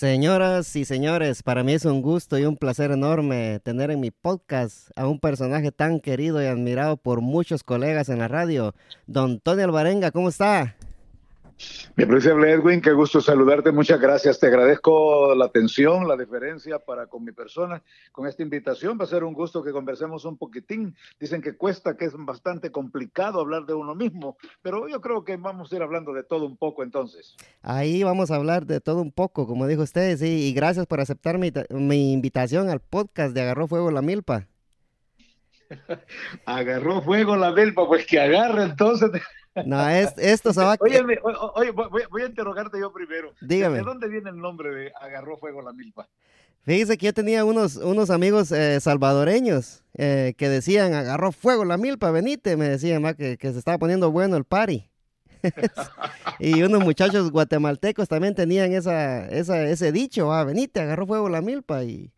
[0.00, 4.10] Señoras y señores, para mí es un gusto y un placer enorme tener en mi
[4.10, 8.74] podcast a un personaje tan querido y admirado por muchos colegas en la radio,
[9.06, 10.74] don Tony Alvarenga, ¿cómo está?
[11.96, 14.38] Mi apreciable Edwin, qué gusto saludarte, muchas gracias.
[14.38, 17.82] Te agradezco la atención, la deferencia para con mi persona,
[18.12, 18.98] con esta invitación.
[18.98, 20.94] Va a ser un gusto que conversemos un poquitín.
[21.18, 25.36] Dicen que cuesta, que es bastante complicado hablar de uno mismo, pero yo creo que
[25.36, 27.36] vamos a ir hablando de todo un poco entonces.
[27.62, 31.00] Ahí vamos a hablar de todo un poco, como dijo usted, sí, y gracias por
[31.00, 34.46] aceptar mi, mi invitación al podcast de Agarró Fuego la Milpa.
[36.46, 39.10] Agarró fuego la milpa, pues que agarre entonces.
[39.66, 40.76] No, es, esto se va a...
[40.80, 41.00] Oye,
[41.54, 43.32] oye voy, voy, a interrogarte yo primero.
[43.40, 43.78] Dígame.
[43.78, 46.08] ¿De dónde viene el nombre de Agarró Fuego la Milpa?
[46.62, 51.78] Fíjese que yo tenía unos, unos amigos eh, salvadoreños eh, que decían, agarró fuego la
[51.78, 54.90] milpa, venite, me decían, que, que se estaba poniendo bueno el party.
[56.38, 61.40] y unos muchachos guatemaltecos también tenían esa, esa, ese dicho, ah, venite, agarró fuego la
[61.40, 61.82] milpa.
[61.82, 62.12] Y,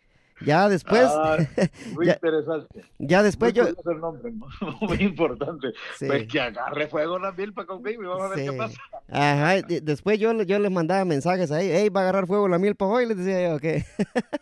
[0.44, 1.04] ya después.
[1.08, 1.36] Ah,
[1.94, 2.84] muy ya, interesante.
[2.98, 3.90] Ya después muy yo.
[3.90, 4.32] El nombre,
[4.80, 5.68] muy importante.
[5.98, 6.06] Sí.
[6.06, 8.50] Pues que agarre fuego la milpa conmigo y vamos a ver Sí.
[8.50, 8.80] qué pasa.
[9.08, 12.58] Ajá, y después yo, yo les mandaba mensajes ahí, hey, va a agarrar fuego la
[12.58, 13.84] milpa hoy, les decía yo, que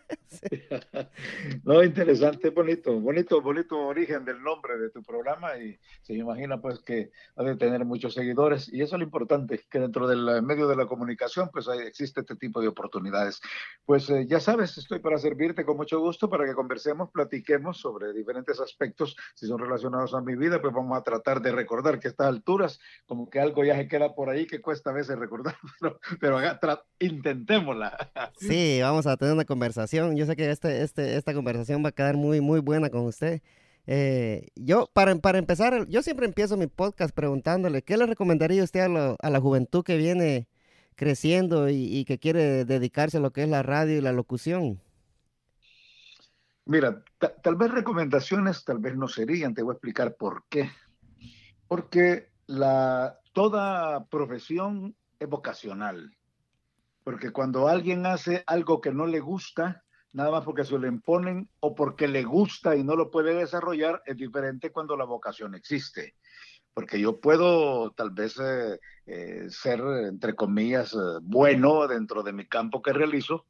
[1.63, 6.79] No, interesante, bonito, bonito, bonito origen del nombre de tu programa y se imagina pues
[6.79, 10.67] que ha de tener muchos seguidores y eso es lo importante, que dentro del medio
[10.67, 13.41] de la comunicación pues hay- existe este tipo de oportunidades.
[13.85, 18.13] Pues eh, ya sabes, estoy para servirte con mucho gusto para que conversemos, platiquemos sobre
[18.13, 22.07] diferentes aspectos, si son relacionados a mi vida, pues vamos a tratar de recordar que
[22.07, 25.17] a estas alturas como que algo ya se queda por ahí que cuesta a veces
[25.17, 26.39] recordar, pero, pero
[26.99, 27.97] intentémosla.
[28.37, 30.15] sí, vamos a tener una conversación.
[30.15, 33.41] Yo sé que este, este, esta conversación va a quedar muy, muy buena con usted.
[33.87, 38.81] Eh, yo, para, para empezar, yo siempre empiezo mi podcast preguntándole, ¿qué le recomendaría usted
[38.81, 40.47] a, la juventud que viene
[40.95, 44.79] creciendo y que quiere dedicarse a lo que es la radio y la locución?
[46.71, 50.71] Mira, ta- tal vez recomendaciones, tal vez no serían, te voy a explicar por qué.
[51.67, 56.15] Porque la, toda profesión es vocacional.
[57.03, 59.83] Porque cuando alguien hace algo que no le gusta,
[60.13, 64.01] nada más porque se lo imponen o porque le gusta y no lo puede desarrollar,
[64.05, 66.15] es diferente cuando la vocación existe.
[66.73, 72.47] Porque yo puedo tal vez eh, eh, ser, entre comillas, eh, bueno dentro de mi
[72.47, 73.45] campo que realizo,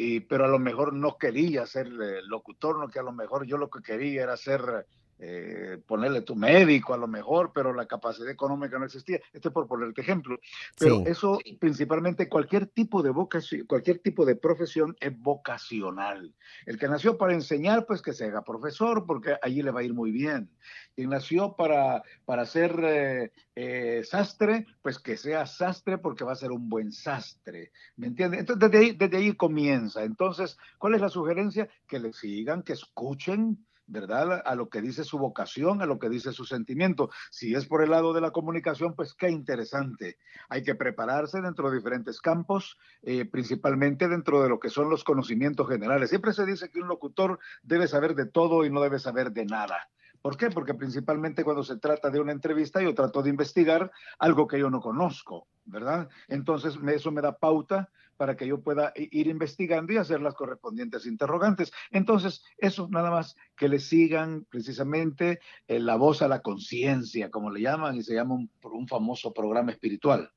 [0.00, 3.44] y, pero a lo mejor no quería ser eh, locutor, no que a lo mejor
[3.44, 4.86] yo lo que quería era ser,
[5.18, 9.20] eh, ponerle tu médico a lo mejor, pero la capacidad económica no existía.
[9.32, 10.38] Este es por ponerte ejemplo.
[10.78, 11.02] Pero Sí.
[11.06, 16.34] eso principalmente cualquier tipo de vocación, cualquier tipo de profesión es vocacional.
[16.66, 19.84] El que nació para enseñar, pues que se haga profesor, porque allí le va a
[19.84, 20.50] ir muy bien.
[20.94, 26.36] Quien nació para, para ser eh, eh, sastre, pues que sea sastre porque va a
[26.36, 27.72] ser un buen sastre.
[27.96, 28.40] ¿Me entiendes?
[28.40, 30.04] Entonces, desde ahí, desde ahí comienza.
[30.04, 31.68] Entonces, ¿cuál es la sugerencia?
[31.86, 34.42] Que le sigan, que escuchen, ¿verdad?
[34.44, 37.10] A lo que dice su vocación, a lo que dice su sentimiento.
[37.30, 40.18] Si es por el lado de la comunicación, pues qué interesante.
[40.48, 45.04] Hay que prepararse dentro de diferentes campos, eh, principalmente dentro de lo que son los
[45.04, 46.10] conocimientos generales.
[46.10, 49.46] Siempre se dice que un locutor debe saber de todo y no debe saber de
[49.46, 49.88] nada.
[50.20, 50.50] ¿Por qué?
[50.50, 54.68] Porque principalmente cuando se trata de una entrevista yo trato de investigar algo que yo
[54.68, 56.08] no conozco, ¿verdad?
[56.26, 61.06] Entonces eso me da pauta para que yo pueda ir investigando y hacer las correspondientes
[61.06, 61.72] interrogantes.
[61.90, 67.50] Entonces, eso nada más que le sigan precisamente eh, la voz a la conciencia, como
[67.50, 70.30] le llaman, y se llama un, un famoso programa espiritual.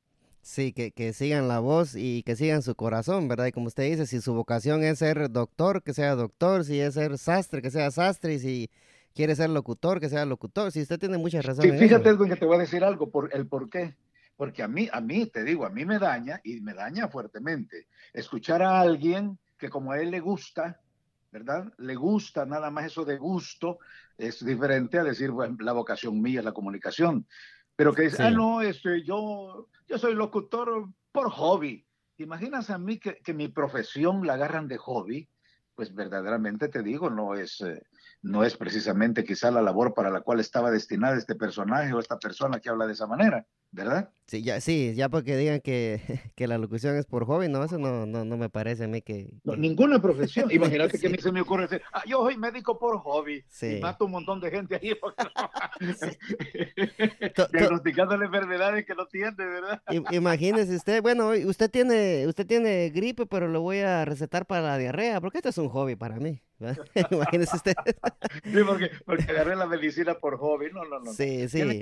[0.44, 3.48] Sí, que, que sigan la voz y que sigan su corazón, ¿verdad?
[3.48, 6.94] Y como usted dice, si su vocación es ser doctor, que sea doctor, si es
[6.94, 8.70] ser sastre, que sea sastre, y si
[9.14, 10.72] quiere ser locutor, que sea locutor.
[10.72, 11.64] Si usted tiene mucha razón.
[11.64, 12.10] Sí, fíjate.
[12.10, 13.96] Edwin, que te voy a decir algo, por el por qué.
[14.42, 17.86] Porque a mí, a mí, te digo, a mí me daña y me daña fuertemente
[18.12, 20.82] escuchar a alguien que como a él le gusta,
[21.32, 21.72] ¿verdad?
[21.78, 23.78] Le gusta nada más eso de gusto,
[24.18, 27.28] es diferente a decir, bueno, la vocación mía es la comunicación.
[27.76, 28.24] Pero que dice, Sí.
[28.24, 31.86] ah, no, este, yo, yo soy locutor por hobby.
[32.18, 35.30] ¿Te imaginas a mí que, que mi profesión la agarran de hobby?
[35.76, 37.84] Pues verdaderamente te digo, no es, eh,
[38.24, 42.18] no es precisamente quizá la labor para la cual estaba destinada este personaje o esta
[42.18, 44.10] persona que habla de esa manera, ¿verdad?
[44.28, 46.00] Sí, ya, sí, ya porque digan que,
[46.36, 49.02] que la locución es por hobby, no, eso no, no, no me parece a mí
[49.02, 49.30] que...
[49.44, 50.50] No, ninguna profesión.
[50.56, 53.78] Imagínate que a mí se me ocurre decir, ah, yo soy médico por hobby Sí.
[53.78, 54.94] y mato un montón de gente ahí.
[57.36, 59.82] to- diagnosticándole enfermedades que no tiene, ¿verdad?
[60.12, 64.78] Imagínese usted, bueno, usted tiene, usted tiene gripe, pero lo voy a recetar para la
[64.78, 66.42] diarrea, porque esto es un hobby para mí.
[67.10, 67.74] Imagínese usted.
[68.44, 70.68] sí, porque, porque agarré la medicina por hobby.
[70.72, 71.12] No, no, no.
[71.12, 71.82] Sí, sí.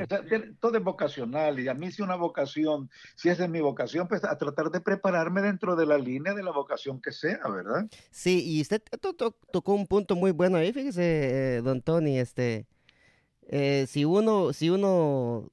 [0.59, 4.37] todo es vocacional y a mí una vocación, si esa es mi vocación, pues a
[4.37, 7.87] tratar de prepararme dentro de la línea de la vocación que sea, ¿verdad?
[8.11, 8.81] Sí, y usted
[9.51, 12.67] tocó un punto muy bueno ahí, fíjese, eh, don Tony, este,
[13.47, 15.51] eh, si uno, si uno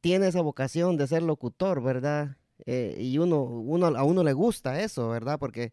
[0.00, 2.36] tiene esa vocación de ser locutor, ¿verdad?
[2.66, 5.38] Eh, y uno, uno, a uno le gusta eso, ¿verdad?
[5.38, 5.72] Porque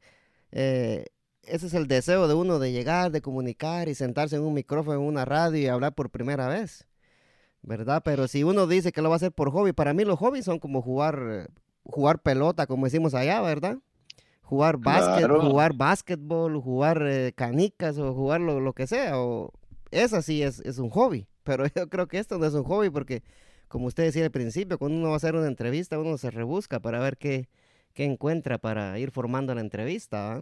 [0.51, 4.99] ese es el deseo de uno de llegar, de comunicar y sentarse en un micrófono,
[4.99, 6.88] en una radio y hablar por primera vez,
[7.61, 8.01] ¿verdad?
[8.03, 10.45] Pero si uno dice que lo va a hacer por hobby, para mí los hobbies
[10.45, 11.49] son como jugar,
[11.83, 13.77] jugar pelota, como decimos allá, ¿verdad?
[14.41, 19.19] Jugar básquet, jugar básquetbol, jugar eh, canicas o jugar lo, que sea.
[19.19, 19.53] O,
[19.91, 22.89] esa sí es, es un hobby, pero yo creo que esto no es un hobby
[22.89, 23.23] porque,
[23.67, 26.79] como usted decía al principio, cuando uno va a hacer una entrevista, uno se rebusca
[26.79, 27.47] para ver qué,
[27.93, 30.41] qué encuentra para ir formando la entrevista.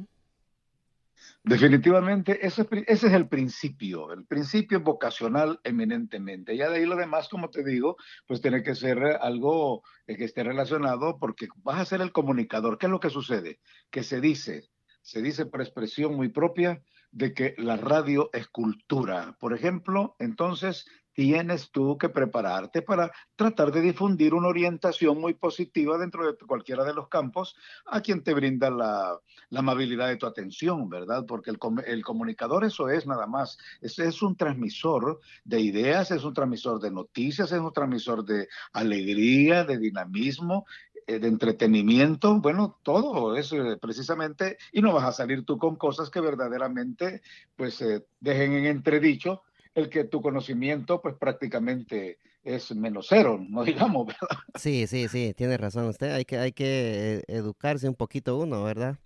[1.43, 4.11] Definitivamente, ese, es el principio.
[4.11, 6.57] El principio vocacional eminentemente.
[6.57, 10.43] Ya de ahí lo demás, como te digo, pues tiene que ser algo que esté
[10.43, 12.77] relacionado porque vas a ser el comunicador.
[12.77, 13.59] ¿Qué es lo que sucede?
[13.89, 14.69] Que se dice,
[15.01, 16.81] se dice por expresión muy propia
[17.11, 19.37] de que la radio es cultura.
[19.39, 20.85] Por ejemplo, entonces
[21.17, 26.83] tienes tú que prepararte para tratar de difundir una orientación muy positiva dentro de cualquiera
[26.83, 27.55] de los campos
[27.87, 29.19] a quien te brinda la,
[29.55, 31.25] amabilidad de tu atención, ¿verdad?
[31.27, 36.35] Porque el, comunicador eso es nada más, es, es un transmisor de ideas, es un
[36.35, 40.67] transmisor de noticias, es un transmisor de alegría, de dinamismo,
[41.07, 45.77] eh, de entretenimiento, bueno, todo eso eh, precisamente, y no vas a salir tú con
[45.77, 47.23] cosas que verdaderamente
[47.55, 49.41] pues eh, dejen en entredicho
[49.77, 54.37] el que tu conocimiento pues prácticamente es menos cero, no digamos, ¿verdad?
[54.55, 58.63] Sí, sí, sí, tiene razón usted, hay que, hay que eh, educarse un poquito uno,
[58.63, 58.97] ¿verdad?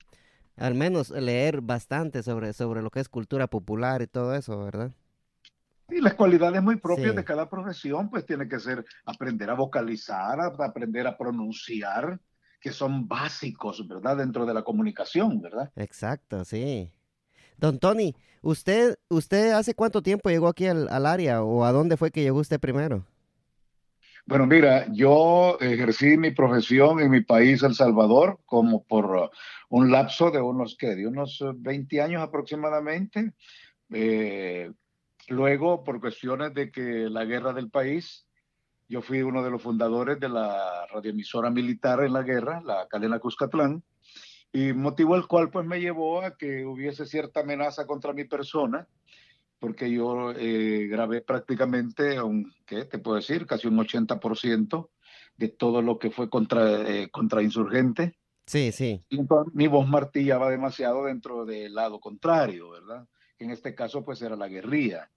[0.56, 4.92] Al menos leer bastante sobre, sobre lo que es cultura popular y todo eso, ¿verdad?
[5.90, 10.40] Y las cualidades muy propias de cada profesión, pues tiene que ser aprender a vocalizar,
[10.40, 12.18] aprender a pronunciar,
[12.62, 14.16] que son básicos, ¿verdad?
[14.16, 15.70] Dentro de la comunicación, ¿verdad?
[15.76, 16.94] Exacto, sí.
[17.62, 22.10] Don Tony, ¿usted, usted hace cuánto tiempo llegó aquí al, área o a dónde fue
[22.10, 23.06] que llegó usted primero?
[24.26, 29.30] Bueno, mira, yo ejercí mi profesión en mi país, El Salvador, como por uh,
[29.70, 30.96] un lapso de unos, ¿qué?
[30.96, 33.34] De unos 20 uh, años aproximadamente.
[33.92, 34.72] Eh,
[35.28, 36.82] luego, por cuestiones de que
[37.12, 38.26] la guerra del país,
[38.88, 43.20] yo fui uno de los fundadores de la radioemisora militar en la guerra, la Calena
[43.20, 43.84] Cuscatlán
[44.54, 48.88] y motivo el cual pues me llevó a que hubiese cierta amenaza contra mi persona,
[49.60, 53.46] porque yo eh, grabé prácticamente, un, ¿qué te puedo decir?
[53.46, 54.90] Casi un 80%
[55.38, 58.18] de todo lo que fue contra, eh, contra insurgente.
[58.46, 59.04] Sí, sí.
[59.10, 59.20] Y
[59.54, 63.08] mi voz martillaba demasiado dentro del lado contrario, ¿verdad?
[63.40, 65.10] En este caso pues era la guerrilla.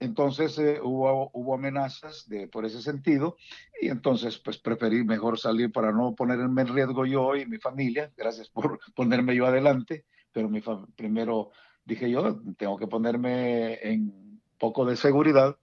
[0.00, 3.36] Entonces eh, hubo, amenazas por ese sentido
[3.82, 8.10] y entonces pues preferí mejor salir para no ponerme en riesgo yo y mi familia.
[8.16, 10.62] Gracias por ponerme yo adelante, pero mi
[10.96, 11.50] primero
[11.84, 15.58] dije yo, tengo que ponerme en poco de seguridad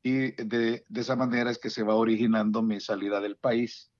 [0.00, 3.90] y de, de esa manera es que se va originando mi salida del país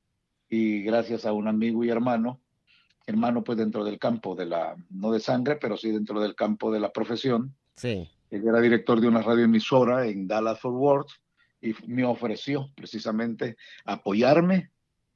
[0.49, 2.40] y gracias a un amigo y hermano,
[3.05, 6.70] hermano pues dentro del campo de la, no de sangre, pero sí dentro del campo
[6.70, 7.56] de la profesión.
[7.75, 11.11] Sí él era director de una radioemisora en Dallas Fort Worth
[11.61, 14.71] y me ofreció precisamente apoyarme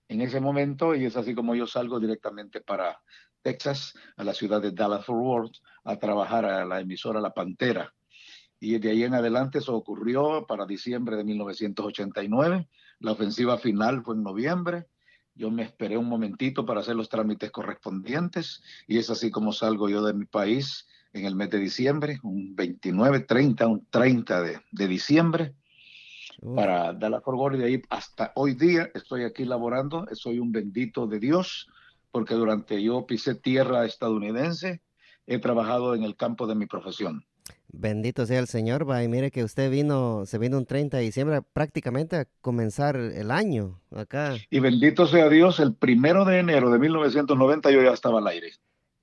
[0.07, 3.01] en ese momento y es así como yo salgo directamente para
[3.41, 7.95] Texas, a la ciudad de Dallas Fort Worth, a trabajar a la emisora La Pantera.
[8.61, 12.69] Y de ahí en adelante eso ocurrió para diciembre de 1989.
[12.99, 14.89] La ofensiva final fue en noviembre.
[15.35, 19.89] Yo me esperé un momentito para hacer los trámites correspondientes y es así como salgo
[19.89, 24.61] yo de mi país en el mes de diciembre, un 29, 30, un 30 de,
[24.71, 25.55] de diciembre,
[26.55, 30.53] para dar la Fort y de ahí hasta hoy día estoy aquí laborando, soy un
[30.53, 31.69] bendito de Dios,
[32.13, 34.83] porque durante yo pisé tierra estadounidense,
[35.27, 37.25] he trabajado en el campo de mi profesión.
[37.69, 41.03] Bendito sea el Señor, va, y mire que usted vino, se vino un 30 de
[41.03, 44.35] diciembre prácticamente a comenzar el año acá.
[44.51, 48.53] Y bendito sea Dios, el primero de enero de 1990 yo ya estaba al aire.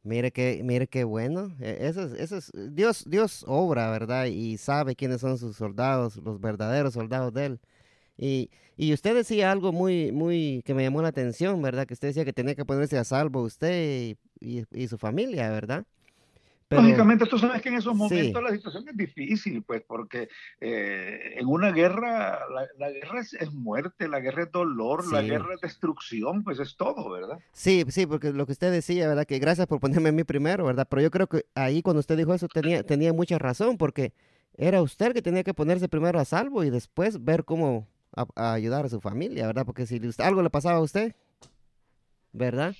[0.03, 1.55] Mire que, mire qué bueno.
[1.59, 4.25] E, eso es, eso es, Dios, Dios obra, ¿verdad?
[4.25, 7.59] Y sabe quiénes son sus soldados, los verdaderos soldados de él.
[8.17, 11.87] Y, y usted decía algo muy, muy, que me llamó la atención, ¿verdad?
[11.87, 15.85] Que usted decía que tenía que ponerse a salvo usted y, y, su familia, ¿verdad?
[16.75, 21.47] Lógicamente, tú sabes que en esos momentos la situación es difícil, pues, porque eh, en
[21.47, 22.39] una guerra,
[22.77, 27.09] la, guerra es, muerte, la guerra es dolor, la guerra es destrucción, pues es todo,
[27.09, 27.39] ¿verdad?
[27.51, 29.25] Sí, sí, porque lo que usted decía, ¿verdad?
[29.25, 30.87] Que gracias por ponerme a mí primero, ¿verdad?
[30.89, 34.13] Pero yo creo que ahí cuando usted dijo eso tenía, tenía mucha razón, porque
[34.55, 37.87] era usted el que tenía que ponerse primero a salvo y después ver cómo
[38.35, 39.65] ayudar a su familia, ¿verdad?
[39.65, 41.15] Porque si algo le pasaba a usted,
[42.31, 42.75] ¿verdad?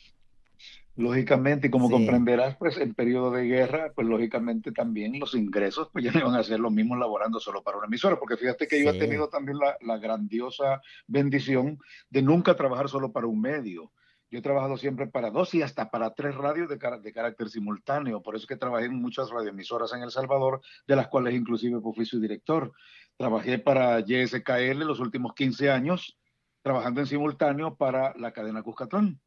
[0.96, 6.06] Lógicamente, y como comprenderás, pues en periodo de guerra, pues lógicamente también los ingresos pues
[6.06, 8.84] ya no iban a ser los mismos laborando solo para una emisora, porque fíjate que
[8.84, 13.92] yo he tenido también la, grandiosa bendición de nunca trabajar solo para un medio.
[14.30, 18.22] Yo he trabajado siempre para dos y hasta para tres radios de, de carácter simultáneo,
[18.22, 22.06] por eso que trabajé en muchas radioemisoras en El Salvador, de las cuales inclusive fui
[22.06, 22.72] su director.
[23.18, 26.20] Trabajé para YSKL los últimos 15 años,
[26.62, 29.20] trabajando en simultáneo para la cadena Cuscatlán.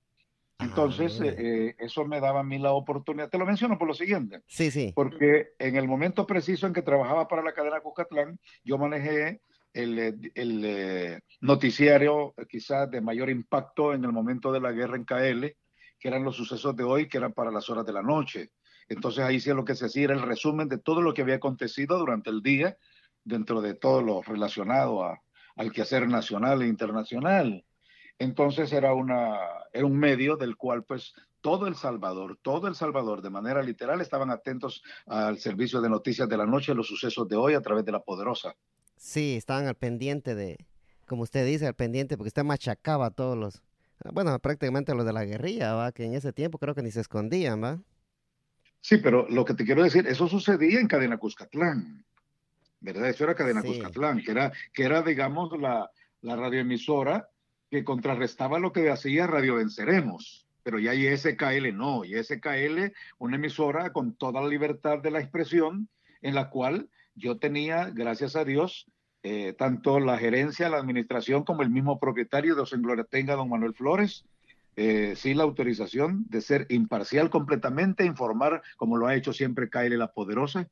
[0.58, 1.26] Entonces, ah.
[1.26, 3.28] eh, eso me daba a mí la oportunidad.
[3.28, 4.42] Te lo menciono por lo siguiente.
[4.46, 4.92] Sí, sí.
[4.94, 9.40] Porque en el momento preciso en que trabajaba para la cadena Cuscatlán, yo manejé
[9.72, 14.96] el, eh, el eh, noticiario quizás de mayor impacto en el momento de la guerra
[14.96, 15.56] en KL,
[15.98, 18.50] que eran los sucesos de hoy, que eran para las horas de la noche.
[18.88, 21.36] Entonces ahí sí lo que se hacía era el resumen de todo lo que había
[21.36, 22.78] acontecido durante el día,
[23.24, 25.20] dentro de todo lo relacionado a,
[25.56, 27.64] al quehacer nacional e internacional.
[28.18, 29.36] Entonces era, una,
[29.72, 34.00] era un medio del cual pues todo El Salvador, todo El Salvador de manera literal
[34.00, 37.84] estaban atentos al servicio de noticias de la noche, los sucesos de hoy a través
[37.84, 38.56] de la poderosa.
[38.96, 40.56] Sí, estaban al pendiente de,
[41.06, 43.62] como usted dice, al pendiente, porque usted machacaba a todos los,
[44.12, 45.92] bueno, prácticamente los de la guerrilla, ¿va?
[45.92, 47.80] Que en ese tiempo creo que ni se escondían, ¿va?
[48.80, 52.04] Sí, pero lo que te quiero decir, eso sucedía en Cadena Cuscatlán,
[52.80, 53.08] ¿verdad?
[53.08, 55.90] Eso era Cadena Cuscatlán, que era, que era digamos, la,
[56.22, 57.28] la radioemisora
[57.70, 60.46] que contrarrestaba lo que hacía Radio Venceremos.
[60.62, 65.88] Pero ya ISKL no, ISKL, una emisora con toda la libertad de la expresión,
[66.22, 68.86] en la cual yo tenía, gracias a Dios,
[69.22, 73.74] eh, tanto la gerencia, la administración, como el mismo propietario de Gloria Tenga, don Manuel
[73.74, 74.24] Flores,
[74.76, 80.12] eh, la autorización de ser imparcial completamente, informar como lo ha hecho siempre KL La
[80.12, 80.68] Poderosa,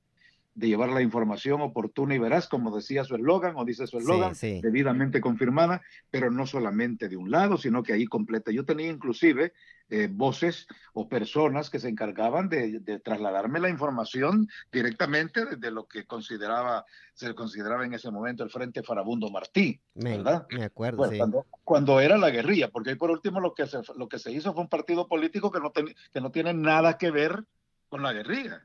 [0.55, 4.35] de llevar la información oportuna y veraz, como decía su eslogan o dice su eslogan,
[4.41, 8.53] debidamente confirmada, pero no solamente de un lado, sino que ahí completa.
[8.53, 9.53] Yo tenía inclusive
[9.91, 16.07] eh, voces o personas que se encargaban de, trasladarme la información directamente desde lo que
[16.07, 16.85] consideraba,
[17.15, 20.47] se consideraba en ese momento el Frente Farabundo Martí, ¿verdad?
[20.51, 21.19] Me acuerdo, sí.
[21.65, 24.53] cuando, era la guerrilla, porque ahí por último lo que se, lo que se hizo
[24.53, 27.45] fue un partido político que no, que no tiene nada que ver
[27.89, 28.65] con la guerrilla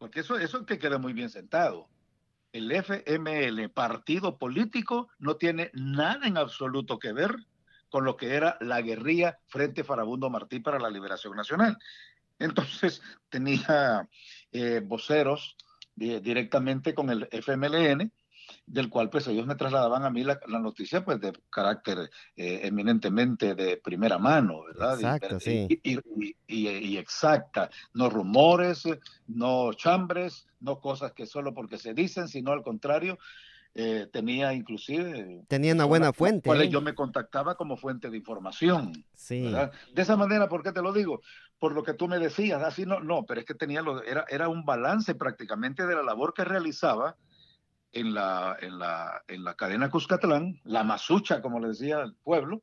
[0.00, 1.90] porque eso, eso que queda muy bien sentado.
[2.52, 7.36] El FML, partido político, no tiene nada en absoluto que ver
[7.90, 11.76] con lo que era la guerrilla Frente Farabundo Martí para la Liberación Nacional.
[12.38, 14.08] Entonces tenía
[14.52, 15.54] eh, voceros
[16.00, 18.10] eh, directamente con el FMLN
[18.66, 23.54] del cual pues ellos me trasladaban a mí la, noticia pues de carácter eh, eminentemente
[23.54, 24.94] de primera mano, ¿verdad?
[24.94, 25.82] Exacto, y, sí.
[26.46, 28.84] Y, exacta, no rumores,
[29.26, 33.18] no chambres, no cosas que solo porque se dicen, sino al contrario,
[33.74, 35.44] eh, tenía inclusive...
[35.48, 36.48] Tenía una buena fuente.
[36.48, 36.70] Cuales ¿eh?
[36.70, 38.92] yo me contactaba como fuente de información.
[39.14, 39.52] Sí.
[39.94, 41.20] De esa manera, ¿por qué te lo digo?
[41.58, 44.24] Por lo que tú me decías, así no, no, pero es que tenía lo, era,
[44.28, 47.16] era un balance prácticamente de la labor que realizaba
[47.92, 52.62] en la, en la, en la cadena Cuscatlán, la masucha, como le decía el pueblo,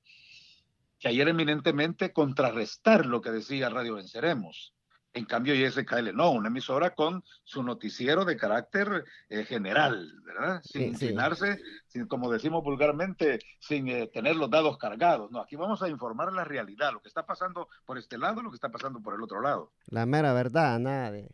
[1.00, 4.74] que ayer eminentemente contrarrestar lo que decía Radio Venceremos.
[5.14, 10.62] En cambio, YSKL no, una emisora con su noticiero de carácter eh, general, ¿verdad?
[10.64, 15.32] Sin inclinarse, sin, como decimos vulgarmente, sin eh, tener los dados cargados.
[15.32, 18.52] No, aquí vamos a informar la realidad, lo que está pasando por este lado, lo
[18.52, 19.72] que está pasando por el otro lado.
[19.88, 21.32] La mera verdad, nada de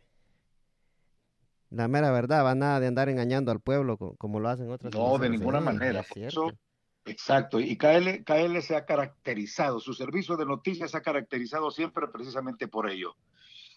[1.74, 5.18] la mera verdad, va nada de andar engañando al pueblo como, lo hacen otras No,
[5.18, 6.04] de ninguna manera.
[7.04, 7.60] exacto.
[7.60, 12.68] Y KL, KL se ha caracterizado, su servicio de noticias se ha caracterizado siempre precisamente
[12.68, 13.16] por ello.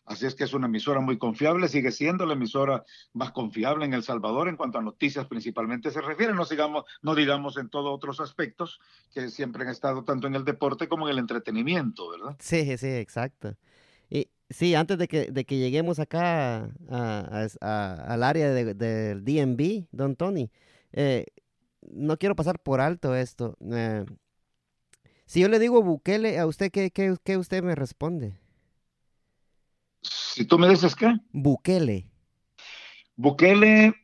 [0.07, 3.93] Así es que es una emisora muy confiable, sigue siendo la emisora más confiable en
[3.93, 7.93] El Salvador en cuanto a noticias principalmente se refiere, no, sigamos, no digamos en todos
[7.93, 8.79] otros aspectos
[9.13, 12.37] que siempre han estado tanto en el deporte como en el entretenimiento, ¿verdad?
[12.39, 13.57] Sí, sí, exacto.
[14.49, 20.49] Sí, antes de que, de que lleguemos acá al área del DMV, don Tony,
[20.93, 21.25] eh,
[21.81, 23.57] no quiero pasar por alto esto.
[23.71, 24.05] Eh,
[25.25, 28.39] si yo le digo Bukele, ¿a usted qué, qué, usted me responde?
[30.01, 31.13] Si tú me dices qué?
[31.31, 32.09] Bukele.
[33.17, 33.95] Bukele,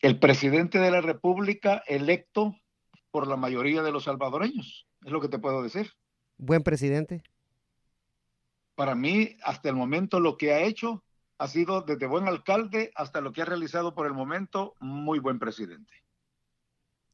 [0.00, 2.54] el presidente de la República electo
[3.10, 5.90] por la mayoría de los salvadoreños, es lo que te puedo decir.
[6.36, 7.24] Buen presidente
[8.74, 11.04] para mí, hasta el momento, lo que ha hecho
[11.38, 15.38] ha sido desde buen alcalde hasta lo que ha realizado por el momento, muy buen
[15.38, 15.92] presidente.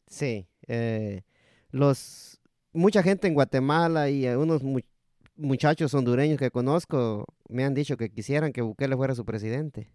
[0.06, 1.22] Sí, eh,
[1.70, 2.40] los
[2.72, 4.62] mucha gente en Guatemala y unos
[5.36, 9.90] muchachos hondureños que conozco me han dicho que quisieran que Bukele fuera su presidente.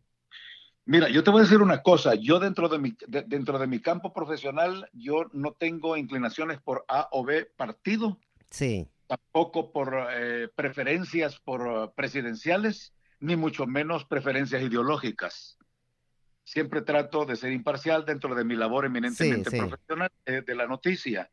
[0.88, 3.80] Mira, yo te voy a decir una cosa, yo dentro de mi, dentro de mi
[3.80, 8.20] campo profesional, yo no tengo inclinaciones por A o B partido.
[8.52, 8.88] Sí.
[9.08, 15.58] Tampoco por eh, preferencias por presidenciales, ni mucho menos preferencias ideológicas.
[16.44, 21.32] Siempre trato de ser imparcial dentro de mi labor eminentemente profesional eh, de la noticia.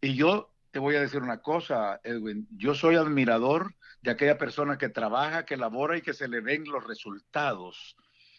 [0.00, 4.76] Y yo te voy a decir una cosa, Edwin, yo soy admirador de aquella persona
[4.76, 7.96] que trabaja, que labora y que se le ven los resultados.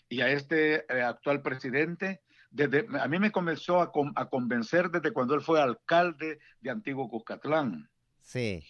[0.09, 5.11] Y a este eh, actual presidente, desde, a mí me comenzó a, a, convencer desde
[5.11, 7.89] cuando él fue alcalde de Antiguo Cuscatlán.
[8.25, 8.65] Sí.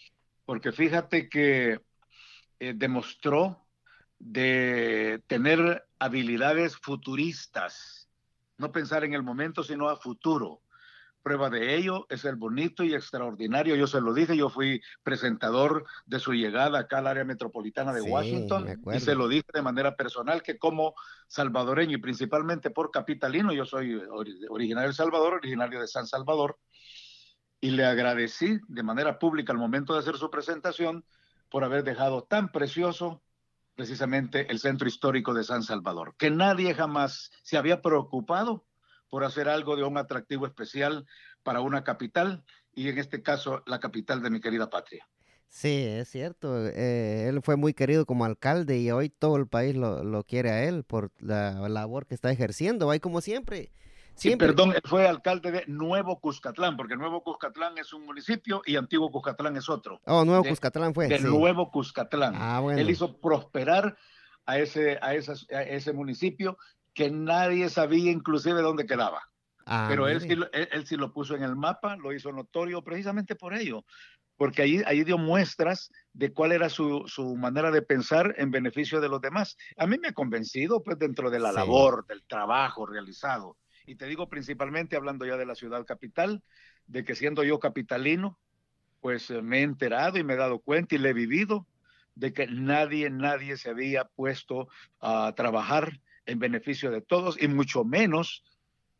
[0.46, 1.80] Porque fíjate que
[2.60, 3.66] eh, demostró
[4.20, 8.08] de tener habilidades futuristas,
[8.58, 10.62] no pensar en el momento, sino a futuro.
[11.24, 15.86] Prueba de ello es el bonito y extraordinario, yo se lo dije, yo fui presentador
[16.06, 19.96] de su llegada acá al área metropolitana de Washington y se lo dije de manera
[19.96, 20.94] personal que como
[21.28, 24.00] salvadoreño y principalmente por capitalino, yo soy
[24.50, 26.60] originario de Salvador, originario de San Salvador,
[27.62, 31.06] y le agradecí de manera pública al momento de hacer su presentación
[31.50, 33.22] por haber dejado tan precioso
[33.76, 38.66] precisamente el centro histórico de San Salvador, que nadie jamás se había preocupado
[39.10, 41.06] por hacer algo de un atractivo especial
[41.44, 42.44] para una capital
[42.74, 45.08] y en este caso la capital de mi querida patria.
[45.48, 46.68] Sí, es cierto.
[46.68, 50.50] Eh, él fue muy querido como alcalde y hoy todo el país lo, lo quiere
[50.52, 52.90] a él por la labor que está ejerciendo.
[52.90, 53.72] Hay como siempre
[54.16, 59.12] Sí, perdón, fue alcalde de Nuevo Cuscatlán, porque Nuevo Cuscatlán es un municipio y Antiguo
[59.12, 60.00] Cuscatlán es otro.
[60.06, 61.08] Oh, Nuevo Cuscatlán fue.
[61.08, 62.34] De Nuevo Cuscatlán.
[62.36, 62.80] Ah, bueno.
[62.80, 63.98] Él hizo prosperar
[64.46, 66.58] a ese, a, ese municipio
[66.94, 69.22] que nadie sabía inclusive dónde quedaba.
[69.66, 73.36] Ah, Pero él sí, él, sí, lo puso en el mapa, lo hizo notorio precisamente
[73.36, 73.84] por ello,
[74.38, 79.02] porque ahí, ahí dio muestras de cuál era su, su, manera de pensar en beneficio
[79.02, 79.58] de los demás.
[79.78, 83.58] A mí me ha convencido, pues, dentro de la labor, del trabajo realizado.
[83.86, 86.44] Y te digo principalmente, hablando ya de la ciudad capital,
[86.88, 88.39] de que siendo yo capitalino,
[89.00, 91.68] pues eh, me he enterado y me he dado cuenta y le he vivido
[92.16, 94.68] de que nadie, nadie se había puesto
[95.00, 98.44] a trabajar en beneficio de todos y mucho menos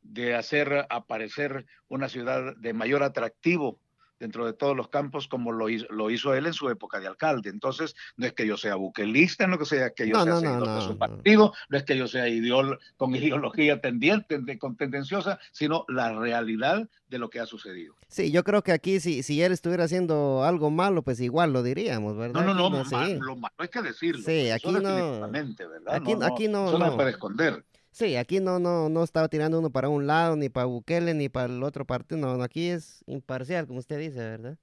[0.02, 3.80] de hacer aparecer una ciudad de mayor atractivo
[4.20, 7.08] dentro de todos los campos como lo hizo, lo hizo él en su época de
[7.08, 7.50] alcalde.
[7.50, 10.76] Entonces, no es que yo sea buquelista, no es que sea que yo sea seguidor
[10.76, 15.86] de su partido, no es que yo sea ideol con ideología tendiente, con tendenciosa, sino
[15.88, 17.96] la realidad de lo que ha sucedido.
[18.08, 21.64] Sí, yo creo que aquí si, si él estuviera haciendo algo malo, pues igual lo
[21.64, 22.42] diríamos, ¿verdad?
[22.42, 22.84] No, no, no,
[23.20, 24.24] lo malo hay que decirlo.
[24.24, 25.26] Sí, aquí no.
[25.88, 27.64] Aquí, no, aquí no, eso no, puede esconder.
[27.96, 31.30] Sí, aquí no, no, no estaba tirando uno para un lado, ni para Bukele, ni
[31.30, 32.20] para el otro partido.
[32.20, 34.58] No, aquí es imparcial, como usted dice, ¿verdad?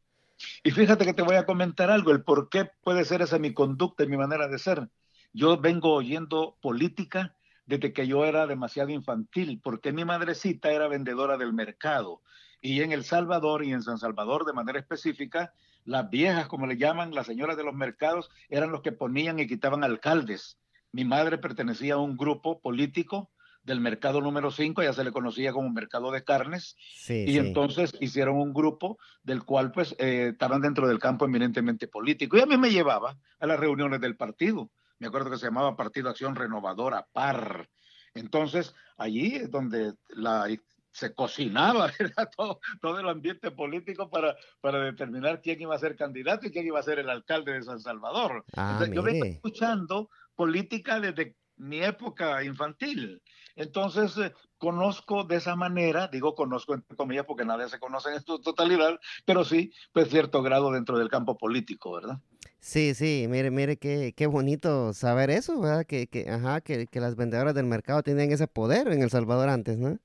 [0.62, 3.54] Y fíjate que te voy a comentar algo, el por qué puede ser esa mi
[3.54, 4.86] conducta y mi manera de ser.
[5.32, 11.38] Yo vengo oyendo política desde que yo era demasiado infantil, porque mi madrecita era vendedora
[11.38, 12.20] del mercado.
[12.60, 15.54] Y en El Salvador y en San Salvador de manera específica,
[15.86, 19.46] las viejas, como le llaman, las señoras de los mercados, eran los que ponían y
[19.46, 20.58] quitaban alcaldes
[20.92, 23.30] mi madre pertenecía a un grupo político
[23.62, 26.76] del mercado número 5, ya se le conocía como mercado de carnes,
[27.08, 32.36] y entonces hicieron un grupo del cual pues eh, estaban dentro del campo eminentemente político.
[32.36, 34.70] Y a mí me llevaba a las reuniones del partido.
[34.98, 37.68] Me acuerdo que se llamaba Partido Acción Renovadora, PAR.
[38.14, 40.48] Entonces, allí es donde la,
[40.92, 41.90] se cocinaba
[42.36, 46.66] todo, todo el ambiente político para, para determinar quién iba a ser candidato y quién
[46.66, 48.44] iba a ser el alcalde de San Salvador.
[48.56, 53.22] Ah, yo vengo escuchando política desde mi época infantil.
[53.54, 58.22] Entonces, eh, conozco de esa manera, digo conozco entre comillas porque nadie se conoce en
[58.22, 62.18] su totalidad, pero sí, pues cierto grado dentro del campo político, ¿verdad?
[62.60, 65.84] Sí, sí, mire, mire qué, qué bonito saber eso, ¿verdad?
[65.84, 69.48] Que, que, ajá, que, que las vendedoras del mercado tienen ese poder en El Salvador
[69.48, 69.98] antes, ¿no?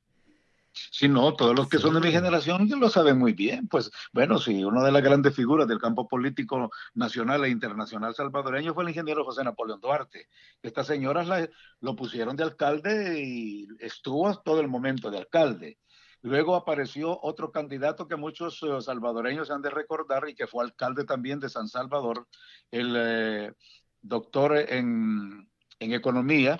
[0.91, 3.67] Sí, no, todos los que son de mi generación lo saben muy bien.
[3.67, 8.73] Pues bueno, sí, una de las grandes figuras del campo político nacional e internacional salvadoreño
[8.73, 10.27] fue el ingeniero José Napoleón Duarte.
[10.61, 11.27] Estas señoras
[11.79, 15.77] lo pusieron de alcalde y estuvo todo el momento de alcalde.
[16.21, 21.05] Luego apareció otro candidato que muchos eh, salvadoreños han de recordar y que fue alcalde
[21.05, 22.27] también de San Salvador,
[22.71, 23.53] el eh,
[24.01, 26.59] doctor en, en economía,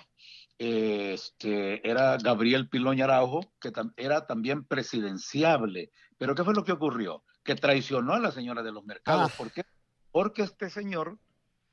[0.59, 5.91] este, era Gabriel Piloña Araujo, que era también presidenciable.
[6.17, 7.23] Pero ¿qué fue lo que ocurrió?
[7.43, 9.31] Que traicionó a la señora de los mercados.
[9.31, 9.35] Ah.
[9.37, 9.63] ¿Por qué?
[10.11, 11.19] Porque este señor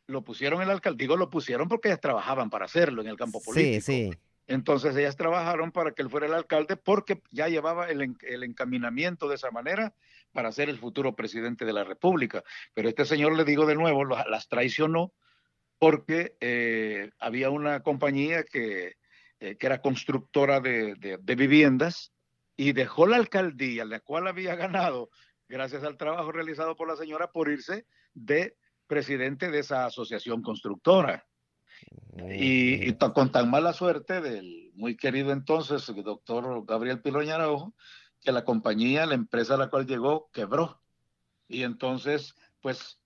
[0.06, 3.16] lo pusieron en el alcalde, digo lo pusieron porque ellas trabajaban para hacerlo en el
[3.16, 3.80] campo político.
[3.86, 4.18] Sí, sí.
[4.46, 9.26] Entonces ellas trabajaron para que él fuera el alcalde porque ya llevaba el, el, encaminamiento
[9.26, 9.94] de esa manera
[10.32, 12.44] para ser el futuro presidente de la República.
[12.74, 15.12] Pero este señor, le digo de nuevo, las traicionó
[15.78, 18.94] porque eh, había una compañía que,
[19.40, 22.12] eh, que era constructora de, de, viviendas
[22.56, 25.10] y dejó la alcaldía, la cual había ganado
[25.48, 28.56] gracias al trabajo realizado por la señora, por irse de
[28.86, 31.26] presidente de esa asociación constructora.
[32.28, 37.74] Y, con tan mala suerte del muy querido entonces el doctor Gabriel Piloña Araujo,
[38.20, 40.80] que la compañía, la empresa a la cual llegó, quebró.
[41.48, 43.00] Y entonces, pues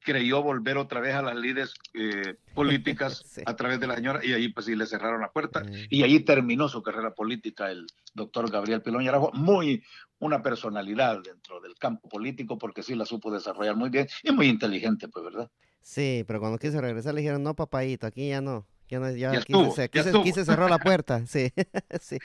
[0.00, 4.32] creyó volver otra vez a las líderes eh, políticas a través de la señora y
[4.32, 5.72] ahí pues sí le cerraron la puerta mm.
[5.90, 9.82] y ahí terminó su carrera política el doctor Gabriel Pilón Arajo, muy
[10.18, 14.48] una personalidad dentro del campo político porque sí la supo desarrollar muy bien y muy
[14.48, 15.50] inteligente pues, ¿verdad?
[15.82, 18.66] Sí, pero cuando quiso regresar le dijeron, no, papayito, aquí ya no.
[18.88, 21.52] Ya, no, ya, aquí, se, cerró la puerta, sí.
[22.00, 22.18] sí.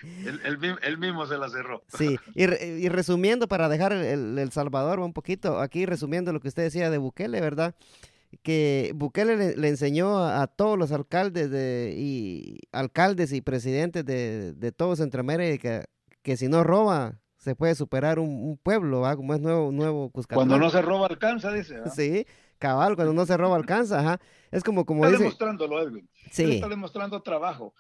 [0.46, 1.84] Él, mismo se la cerró.
[1.98, 6.64] Sí, y, resumiendo, para dejar el, el, Salvador un poquito, aquí resumiendo lo que usted
[6.64, 7.76] decía de Bukele, ¿verdad?
[8.42, 14.72] Que Bukele le, enseñó a, todos los alcaldes de, y alcaldes y presidentes de, de
[14.72, 15.86] todo Centroamérica
[16.24, 19.16] que si no roba, se puede superar un, pueblo, ¿va?
[19.18, 20.48] Como es nuevo, nuevo Cuscatlán.
[20.48, 21.78] Cuando no se roba, alcanza, dice.
[21.94, 22.26] Sí,
[22.64, 24.22] cabal, cuando no se roba, alcanza, ajá.
[24.50, 26.10] Es como, como está demostrándolo, Edwin.
[26.32, 26.44] Sí.
[26.44, 27.74] está demostrando trabajo.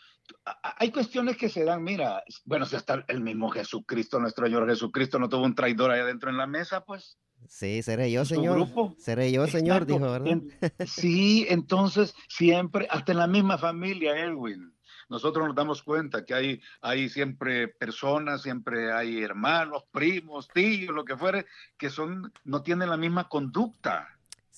[0.77, 5.19] Hay cuestiones que se dan, mira, bueno, si hasta el mismo Jesucristo, nuestro Señor Jesucristo,
[5.19, 7.17] no tuvo un traidor ahí adentro en la mesa, pues.
[7.47, 8.55] Sí, seré yo, señor.
[8.55, 8.93] Grupo.
[8.97, 10.37] Seré yo, señor, dijo, ¿verdad?
[10.85, 14.73] sí, entonces siempre, hasta en la misma familia, Edwin
[15.09, 21.05] nosotros nos damos cuenta que hay, hay siempre personas, siempre hay hermanos, primos, tíos, lo
[21.05, 21.45] que fuere,
[21.77, 24.12] que son, no tienen la misma conducta.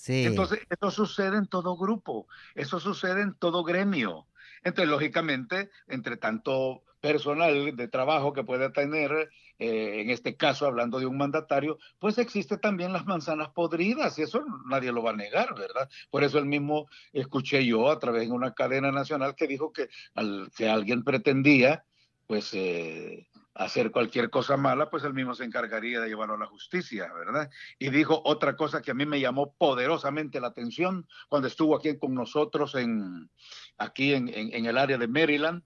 [0.07, 4.27] Entonces, eso sucede en todo grupo, eso sucede en todo gremio.
[4.63, 9.29] Entonces, lógicamente, entre tanto personal de trabajo que puede tener,
[9.59, 14.23] eh, en este caso hablando de un mandatario, pues existe también las manzanas podridas y
[14.23, 15.87] eso nadie lo va a negar, ¿verdad?
[16.09, 19.87] Por eso el mismo escuché yo a través de una cadena nacional que dijo que
[20.15, 21.85] al que alguien pretendía,
[22.25, 26.45] pues eh, hacer cualquier cosa mala, pues él mismo se encargaría de llevarlo a la
[26.45, 27.49] justicia, ¿verdad?
[27.79, 31.97] Y dijo otra cosa que a mí me llamó poderosamente la atención cuando estuvo aquí
[31.97, 33.29] con nosotros en,
[33.77, 35.63] aquí en, en el área de Maryland,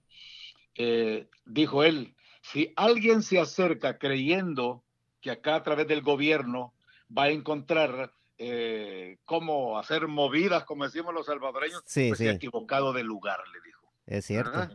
[0.76, 4.84] eh, dijo él, si alguien se acerca creyendo
[5.20, 6.72] que acá a través del gobierno
[7.16, 12.32] va a encontrar eh, cómo hacer movidas, como decimos los salvadoreños, sí, pues se ha
[12.32, 13.79] equivocado de lugar, le dijo.
[14.10, 14.68] Es cierto.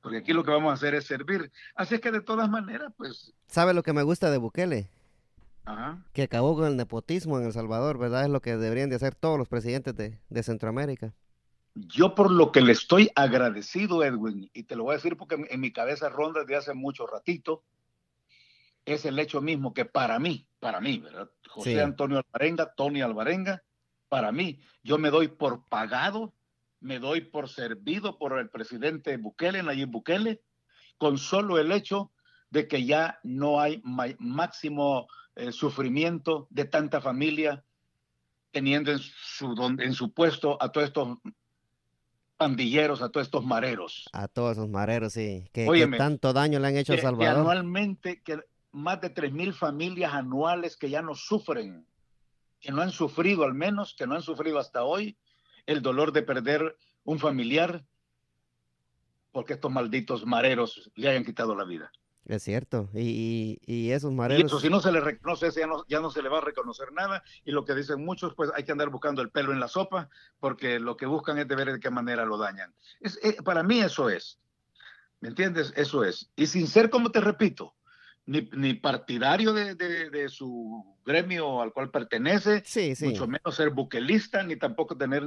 [0.00, 1.52] Porque aquí lo que vamos a hacer es servir.
[1.76, 3.32] Así es que de todas maneras, pues...
[3.46, 4.90] ¿Sabe lo que me gusta de Bukele?
[5.64, 6.04] Ajá.
[6.12, 8.24] Que acabó con el nepotismo en El Salvador, ¿verdad?
[8.24, 11.14] Es lo que deberían de hacer todos los presidentes de, de Centroamérica.
[11.76, 15.46] Yo por lo que le estoy agradecido, Edwin, y te lo voy a decir porque
[15.48, 17.62] en mi cabeza ronda desde hace mucho ratito,
[18.84, 21.30] es el hecho mismo que para mí, para mí, ¿verdad?
[21.48, 23.62] José Antonio Alvarenga, Tony Alvarenga,
[24.08, 26.34] para mí, yo me doy por pagado,
[26.82, 30.42] me doy por servido por el presidente Bukele, Nayib Bukele,
[30.98, 32.12] con solo el hecho
[32.50, 37.64] de que ya no hay máximo eh, sufrimiento de tanta familia
[38.50, 41.18] teniendo en su, en su puesto a todos estos
[42.36, 44.08] pandilleros, a todos estos mareros.
[44.12, 45.48] A todos esos mareros, sí.
[45.52, 47.34] Que, tanto daño le han hecho a Salvador.
[47.34, 48.40] Que anualmente, que
[48.72, 51.86] más de 3.000 familias anuales que ya no sufren,
[52.60, 55.16] que no han sufrido al menos, que no han sufrido hasta hoy,
[55.66, 57.84] el dolor de perder un familiar
[59.32, 61.90] porque estos malditos mareros le hayan quitado la vida.
[62.26, 64.42] Es cierto, y, y, esos mareros...
[64.42, 66.42] Y eso, si no se le reconoce, ya no, ya no se le va a
[66.42, 69.58] reconocer nada, y lo que dicen muchos, pues hay que andar buscando el pelo en
[69.58, 72.72] la sopa, porque lo que buscan es de ver de qué manera lo dañan.
[73.00, 74.38] Es, eh, para mí eso es,
[75.20, 75.72] ¿me entiendes?
[75.74, 76.30] Eso es.
[76.36, 77.74] Y sin ser, como te repito,
[78.26, 82.62] ni, ni partidario de, de, su gremio al cual pertenece,
[83.00, 85.24] mucho menos ser buquelista, ni tampoco tener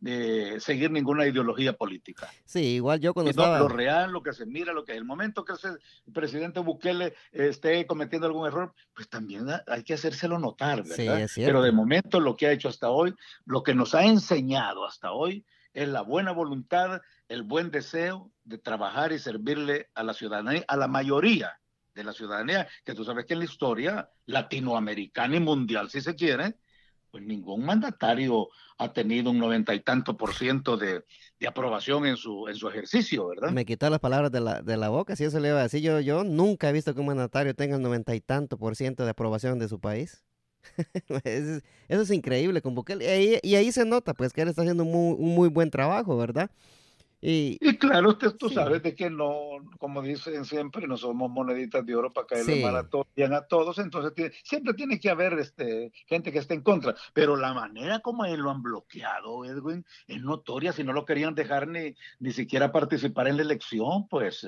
[0.00, 2.28] de seguir ninguna ideología política.
[2.44, 3.60] Sí, igual yo cuando estaba...
[3.60, 7.86] Lo real, lo que se mira, lo que el momento que el presidente Bukele esté
[7.86, 11.28] cometiendo algún error, pues también hay que hacérselo notar, ¿verdad?
[11.36, 15.12] Pero de momento lo que ha hecho hasta hoy, lo que nos ha enseñado hasta
[15.12, 20.64] hoy, es la buena voluntad, el buen deseo de trabajar y servirle a la ciudadanía,
[20.68, 21.58] a la mayoría
[21.94, 26.14] de la ciudadanía, que tú sabes que en la historia latinoamericana y mundial, si se
[26.14, 26.56] quiere,
[27.10, 31.04] pues ningún mandatario ha tenido un noventa y tanto por ciento de,
[31.46, 33.50] aprobación en su, en su ejercicio, ¿verdad?
[33.50, 35.82] Me quitó las palabras de la, de la boca, si eso le iba a decir.
[35.82, 39.04] Yo, yo nunca he visto que un mandatario tenga el noventa y tanto por ciento
[39.04, 40.24] de aprobación de su país.
[41.24, 43.40] eso, es, increíble con Bukele.
[43.42, 46.50] Y ahí, se nota, pues, que él está haciendo un muy, buen trabajo, ¿verdad?
[47.26, 49.32] Y, claro, usted, tú sabes de que no,
[49.78, 53.46] como dicen siempre, no somos moneditas de oro para caerle mal a todos, bien a
[53.46, 54.12] todos, entonces
[54.44, 58.40] siempre tiene que haber este, gente que esté en contra, pero la manera como él
[58.40, 63.26] lo han bloqueado, Edwin, es notoria, si no lo querían dejar ni, ni siquiera participar
[63.28, 64.46] en la elección, pues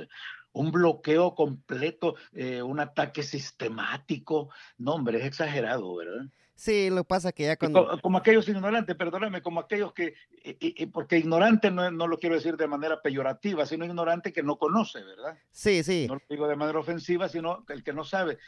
[0.53, 4.49] un bloqueo completo, eh, un ataque sistemático.
[4.79, 6.27] No, hombre, es exagerado, ¿verdad?
[6.57, 7.87] Sí, lo pasa que ya cuando...
[7.87, 12.35] Como, como aquellos ignorantes, perdóname, como aquellos que, y, porque ignorante no, no, lo quiero
[12.35, 15.39] decir de manera peyorativa, sino ignorante que no conoce, ¿verdad?
[15.51, 16.07] Sí, sí.
[16.09, 18.39] No lo digo de manera ofensiva, sino el que no sabe.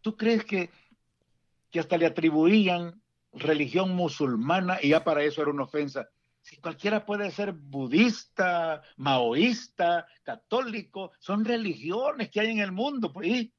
[0.00, 0.70] ¿Tú crees que,
[1.70, 3.02] que hasta le atribuían
[3.34, 6.08] religión musulmana y ya para eso era una ofensa?
[6.40, 13.50] Si cualquiera puede ser budista, maoísta, católico, son religiones que hay en el mundo, pues.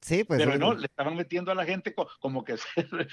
[0.00, 0.38] Sí, pues.
[0.38, 2.56] Pero no, le estaban metiendo a la gente como que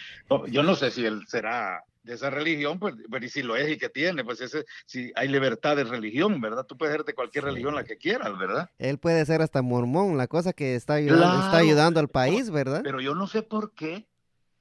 [0.48, 3.70] yo no sé si él será de esa religión, pues, pero y si lo es
[3.70, 6.66] y que tiene, pues ese, si hay libertad de religión, ¿verdad?
[6.66, 8.70] Tú puedes ser de cualquier religión la que quieras, ¿verdad?
[8.80, 12.82] Él puede ser hasta mormón, la cosa que está ayudando, está ayudando al país, ¿verdad?
[12.84, 14.08] Pero yo no sé por qué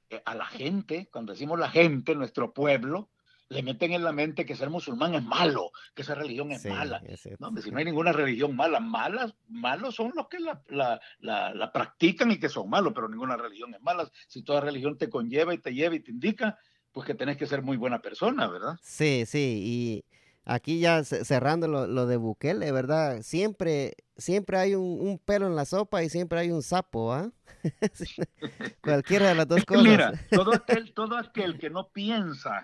[0.09, 3.09] eh, a la gente, cuando decimos la gente, nuestro pueblo,
[3.51, 7.03] le meten en la mente que ser musulmán es malo, que esa religión es mala.
[7.37, 11.71] no, si no hay ninguna religión mala, malas, malos son los que la, la, la,
[11.73, 14.09] practican y que son malos, pero ninguna religión es mala.
[14.29, 16.57] Si toda religión te conlleva y te lleva y te indica,
[16.93, 18.77] pues que tenés que ser muy buena persona, ¿verdad?
[18.81, 20.05] Sí, sí, y
[20.45, 23.21] aquí ya cerrando lo, lo de Bukele, ¿verdad?
[23.21, 27.29] Siempre, siempre hay un, un, pelo en la sopa y siempre hay un sapo, ¿ah?
[28.81, 29.83] Cualquiera de las dos cosas.
[29.83, 32.63] Mira, todo aquel, todo aquel que no piensa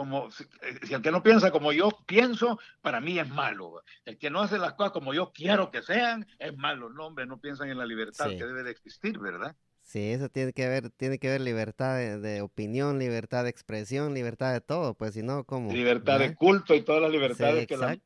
[0.00, 3.82] como eh, si, el que no piensa como yo pienso, para mí es malo.
[4.06, 6.88] El que no hace las cosas como yo quiero que sean, es malo.
[6.88, 9.54] No, hombre, no piensan en la libertad que debe de existir, ¿verdad?
[9.90, 14.52] Sí, eso tiene que ver, tiene que ver libertad de, opinión, libertad de expresión, libertad
[14.52, 15.72] de todo, pues si no, ¿cómo?
[15.72, 17.98] Libertad de culto y todas las libertades que la,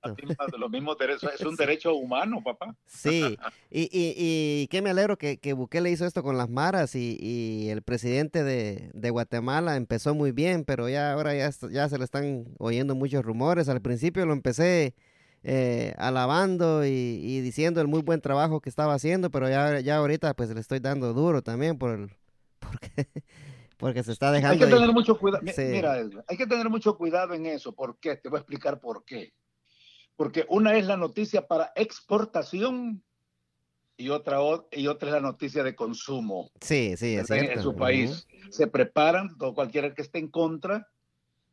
[0.56, 2.74] los mismos derechos, es un derecho humano, papá.
[2.86, 3.36] Sí,
[3.70, 7.18] y, y, y qué me alegro que, que Bukele hizo esto con las maras y,
[7.20, 11.98] y el presidente de, de, Guatemala empezó muy bien, pero ya ahora ya, ya se
[11.98, 13.68] le están oyendo muchos rumores.
[13.68, 14.94] Al principio lo empecé
[15.46, 20.33] eh, alabando y, diciendo el muy buen trabajo que estaba haciendo, pero ya, ya ahorita
[20.33, 22.11] pues le estoy dando duro también por el,
[22.59, 23.09] porque,
[23.76, 24.64] porque se está dejando.
[24.64, 25.44] Hay que tener mucho cuidado.
[25.44, 27.74] Mira, hay que tener mucho cuidado en eso.
[27.74, 28.16] ¿Por qué?
[28.16, 29.35] Te voy a explicar por qué.
[30.16, 33.02] Porque una es la noticia para exportación
[33.98, 34.38] y otra,
[34.72, 36.50] y otra es la noticia de consumo.
[36.62, 40.88] Sí, sí, es En su país se preparan, todo cualquiera que esté en contra,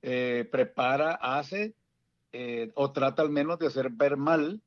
[0.01, 1.75] eh, prepara, hace
[2.33, 4.61] eh, o trata al menos de hacer ver mal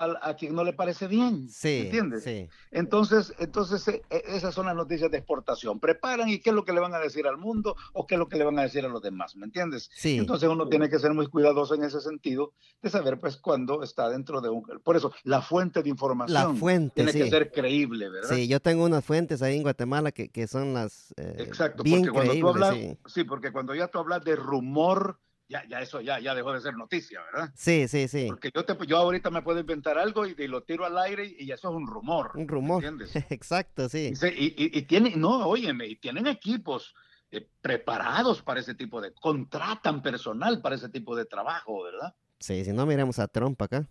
[0.00, 1.48] a, quien no le parece bien.
[1.50, 2.24] Sí, ¿Entiendes?
[2.24, 2.48] Sí.
[2.70, 5.78] Entonces, entonces eh, eh, esas son las noticias de exportación.
[5.78, 8.18] Preparan y qué es lo que le van a decir al mundo o qué es
[8.18, 9.90] lo que le van a decir a los demás, ¿me entiendes?
[9.92, 10.16] Sí.
[10.16, 14.08] Entonces uno tiene que ser muy cuidadoso en ese sentido de saber pues cuando está
[14.08, 14.62] dentro de un...
[14.82, 18.34] Por eso, la fuente de información la fuente, tiene que ser creíble, ¿verdad?
[18.34, 21.12] Sí, yo tengo unas fuentes ahí en Guatemala que, que son las...
[21.18, 23.24] Exacto, bien porque cuando tú hablas, sí.
[23.24, 25.18] porque cuando ya tú hablas de rumor
[25.50, 27.50] ya, ya eso ya, ya dejó de ser noticia, ¿verdad?
[27.56, 28.26] Sí, sí, sí.
[28.28, 31.50] Porque yo, te, yo ahorita me puedo inventar algo y, lo tiro al aire y,
[31.50, 32.30] eso es un rumor.
[32.36, 32.84] Un rumor.
[32.84, 33.16] ¿Entiendes?
[33.30, 34.12] Exacto, sí.
[34.22, 36.94] Y, y, tienen, no, óyeme, y tienen equipos
[37.32, 42.14] eh, preparados para ese tipo de, contratan personal para ese tipo de trabajo, ¿verdad?
[42.38, 43.88] Sí, si no miremos a Trump acá.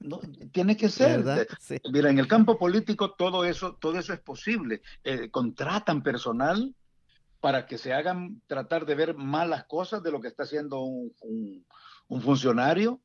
[0.00, 0.20] No,
[0.52, 1.24] tiene que ser.
[1.92, 4.82] Mira, en el campo político todo eso, todo eso es posible.
[5.04, 6.74] Eh, contratan personal
[7.40, 11.14] para que se hagan tratar de ver malas cosas de lo que está haciendo un,
[12.08, 13.00] un funcionario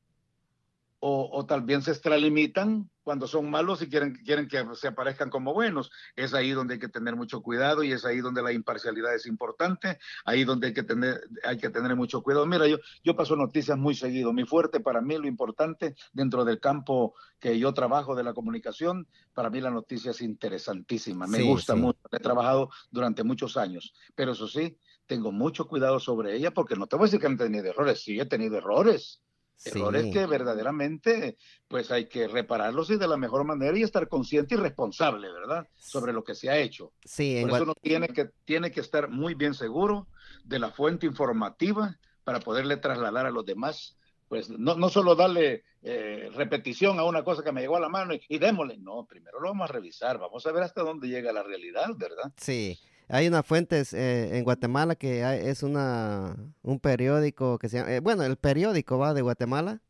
[1.08, 5.30] o, o, tal vez se extralimitan cuando son malos y quieren, quieren que se aparezcan
[5.30, 5.92] como buenos.
[6.16, 9.28] Es ahí donde hay que tener mucho cuidado y es ahí donde la imparcialidad es
[9.28, 12.48] importante, ahí donde hay que tener, hay que tener mucho cuidado.
[12.48, 14.34] Mira, yo, yo paso noticias muy seguido.
[14.34, 19.08] Mi fuerte para mí, lo importante dentro del campo que yo trabajo de la comunicación,
[19.36, 21.28] para mí la noticia es interesantísima.
[21.28, 22.00] Me gusta mucho.
[22.12, 26.88] He trabajado durante muchos años, pero eso sí, tengo mucho cuidado sobre ella porque no
[26.88, 29.22] te voy a decir que no he tenido errores, sí he tenido errores
[29.64, 31.38] Errores que verdaderamente
[31.68, 35.68] pues hay que repararlos y de la mejor manera y estar consciente y responsable, ¿verdad?
[35.76, 36.94] Sobre lo que se ha hecho.
[37.04, 40.08] Sí, Por eso uno tiene que, tiene que estar muy bien seguro
[40.44, 45.64] de la fuente informativa para poderle trasladar a los demás pues no, no solo darle
[45.84, 49.06] eh, repetición a una cosa que me llegó a la mano y, y, démosle, no,
[49.06, 52.34] primero lo vamos a revisar, vamos a ver hasta dónde llega la realidad, ¿verdad?
[52.38, 57.94] Sí, hay una fuente eh, en Guatemala que es una, un periódico que se llama,
[57.94, 59.82] eh, bueno, el periódico va de Guatemala.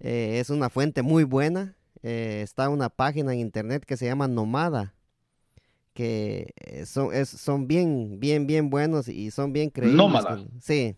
[0.00, 1.76] Eh, es una fuente muy buena.
[2.02, 4.94] está una página en internet que se llama Nomada,
[5.94, 6.52] que
[6.86, 9.96] son, es, son bien, bien, bien buenos y son bien creíbles.
[9.96, 10.38] Nómada.
[10.60, 10.96] Sí.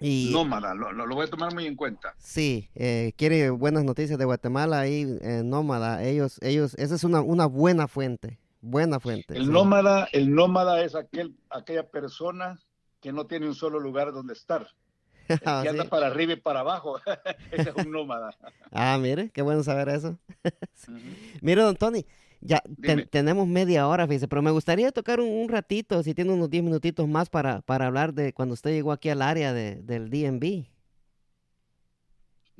[0.00, 2.14] Y, Nómada, lo, lo, voy a tomar muy en cuenta.
[2.18, 7.20] Sí, eh, quiere buenas noticias de Guatemala ahí, eh, Nómada, ellos, ellos, esa es una,
[7.20, 9.36] una buena fuente, buena fuente.
[9.36, 12.58] El nómada, el nómada es aquel, aquella persona
[13.00, 14.68] que no tiene un solo lugar donde estar.
[15.62, 17.00] que anda para arriba y para abajo.
[17.52, 18.36] Ese es un nómada.
[18.72, 20.18] ah, mire, qué bueno saber eso.
[21.40, 22.04] Mire, don Tony,
[22.40, 22.62] ya
[23.10, 27.06] tenemos media hora, fíjese, pero me gustaría tocar un, ratito, si tiene unos 10 minutitos
[27.06, 30.66] más para, para hablar de cuando usted llegó aquí al área de, del DMV.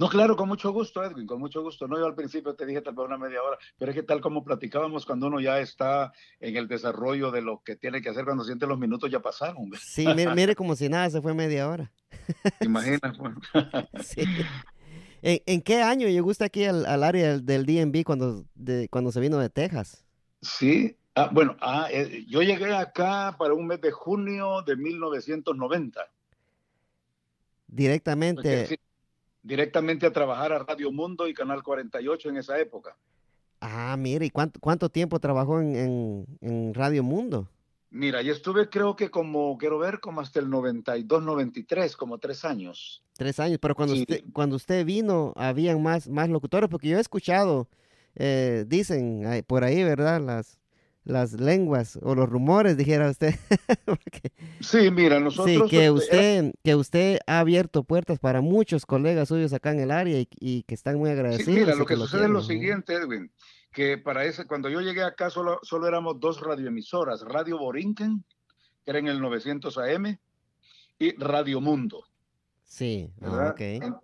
[0.00, 1.86] No, claro, con mucho gusto, Edwin, con mucho gusto.
[1.86, 4.22] No, yo al principio te dije tal vez una media hora, pero es que tal
[4.22, 6.10] como platicábamos cuando uno ya está
[6.40, 9.70] en el desarrollo de lo que tiene que hacer cuando siente los minutos ya pasaron.
[9.78, 11.92] Sí, mire, como si nada, se fue media hora.
[12.60, 12.98] Imagina.
[13.12, 13.34] Pues.
[14.06, 14.22] sí.
[15.20, 18.46] ¿En, qué año llegó usted aquí al, área del, DMV cuando,
[18.88, 20.02] cuando se vino de Texas?
[20.40, 26.00] Sí, ah, bueno, ah, eh, yo llegué acá para un mes de junio de 1990.
[27.66, 28.80] Directamente.
[29.42, 32.96] Directamente a trabajar a Radio Mundo y Canal 48 en esa época.
[33.60, 37.48] Ah, mire, ¿y cuánto, cuánto tiempo trabajó en, en Radio Mundo?
[37.90, 42.44] Mira, yo estuve creo que como, quiero ver, como hasta el 92, 93, como tres
[42.44, 43.02] años.
[43.14, 47.00] Tres años, pero cuando, usted, cuando usted vino, habían más, más locutores, porque yo he
[47.00, 47.68] escuchado,
[48.14, 50.20] eh, dicen por ahí, ¿verdad?
[50.20, 50.59] Las,
[51.10, 53.34] las lenguas o los rumores, dijera usted.
[54.60, 55.68] sí, mira, nosotros...
[55.68, 59.90] Sí, que usted, que usted ha abierto puertas para muchos colegas suyos acá en el
[59.90, 61.60] área y, que están muy agradecidos.
[61.60, 63.30] mira, lo que, sucede es lo siguiente, Edwin
[63.72, 68.24] que para ese, cuando yo llegué acá solo, solo éramos dos radioemisoras, Radio Borinquen,
[68.84, 70.18] que era en el 900 AM,
[70.98, 72.04] y Radio Mundo.
[72.70, 73.52] Sí, ah,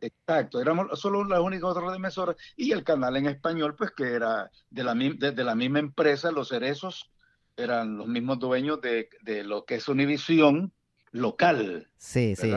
[0.01, 4.51] exacto, éramos solo las únicas dos radioemisoras y el canal en español, pues que era
[4.71, 7.13] de la, de, la misma empresa, Los Cerezos,
[7.57, 10.73] eran los mismos dueños de, de lo que es Univisión
[11.13, 11.89] local.
[11.97, 12.53] Sí, sí.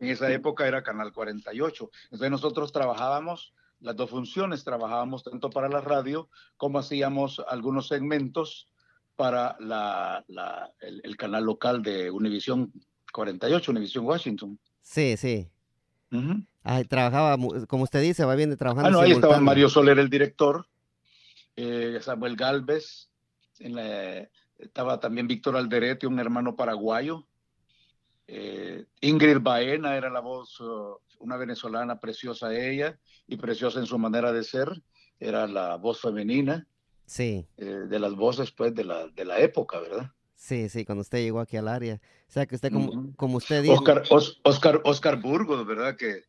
[0.00, 1.90] En esa época era Canal 48.
[2.06, 4.64] Entonces nosotros trabajábamos las dos funciones.
[4.64, 8.68] Trabajábamos tanto para la radio como hacíamos algunos segmentos
[9.14, 10.24] para la,
[10.80, 12.72] el, canal local de Univisión
[13.12, 14.58] 48, Univisión Washington.
[14.82, 15.48] Sí, sí.
[16.88, 18.88] trabajaba, como usted dice, va bien trabajando.
[18.88, 20.66] Ah, no, ahí estaba Mario Soler, el director,
[21.56, 23.08] eh, Samuel Galvez,
[24.58, 27.26] estaba también Víctor Alderete, un hermano paraguayo.
[28.26, 33.98] Eh, Ingrid Baena era la voz, uh, una venezolana preciosa ella, y preciosa en su
[33.98, 34.82] manera de ser,
[35.18, 36.66] era la voz femenina.
[37.06, 37.46] Sí.
[37.56, 40.10] Eh, de las voces, pues, de la, de la época, ¿verdad?
[40.42, 42.00] Sí, sí, cuando usted llegó aquí al área.
[42.28, 43.74] O sea, que usted, como, como usted dijo...
[43.74, 44.02] Oscar,
[44.42, 45.96] Oscar, Oscar Burgos, ¿verdad?
[45.96, 46.24] Que,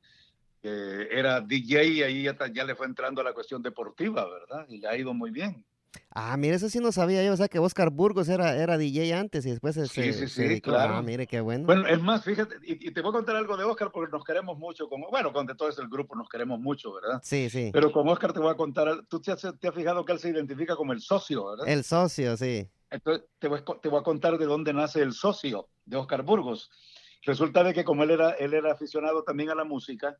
[0.62, 4.68] era DJ y ahí ya, ya, le fue entrando a la cuestión deportiva, ¿verdad?
[4.70, 5.66] Y le ha ido muy bien.
[6.12, 9.14] Ah, mire, eso sí no sabía yo, o sea que Oscar Burgos era, era DJ
[9.16, 10.96] antes y después se, sí, sí, sí, claro.
[10.96, 11.66] Ah, mire, qué bueno.
[11.66, 14.58] Bueno, es más, fíjate, y, te voy a contar algo de Oscar porque nos queremos
[14.60, 17.20] mucho, como, bueno, con de todo el grupo nos queremos mucho, ¿verdad?
[17.24, 17.72] Sí, sí.
[17.74, 20.20] Pero con Oscar te voy a contar, tú te has, te has fijado que él
[20.20, 21.68] se identifica como el socio, ¿verdad?
[21.68, 22.70] El socio, sí.
[22.94, 26.70] Entonces, te voy, te voy a contar de dónde nace el socio de Oscar Burgos.
[27.24, 30.18] Resulta de que como él era, él era aficionado también a la música,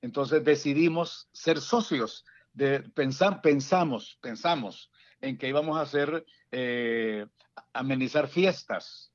[0.00, 2.24] entonces decidimos ser socios.
[2.52, 7.24] De, pensamos, pensamos en que íbamos a hacer, eh,
[7.72, 9.12] amenizar fiestas.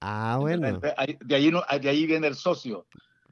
[0.00, 0.80] Ah, bueno.
[0.80, 2.86] De ahí, de ahí viene el socio.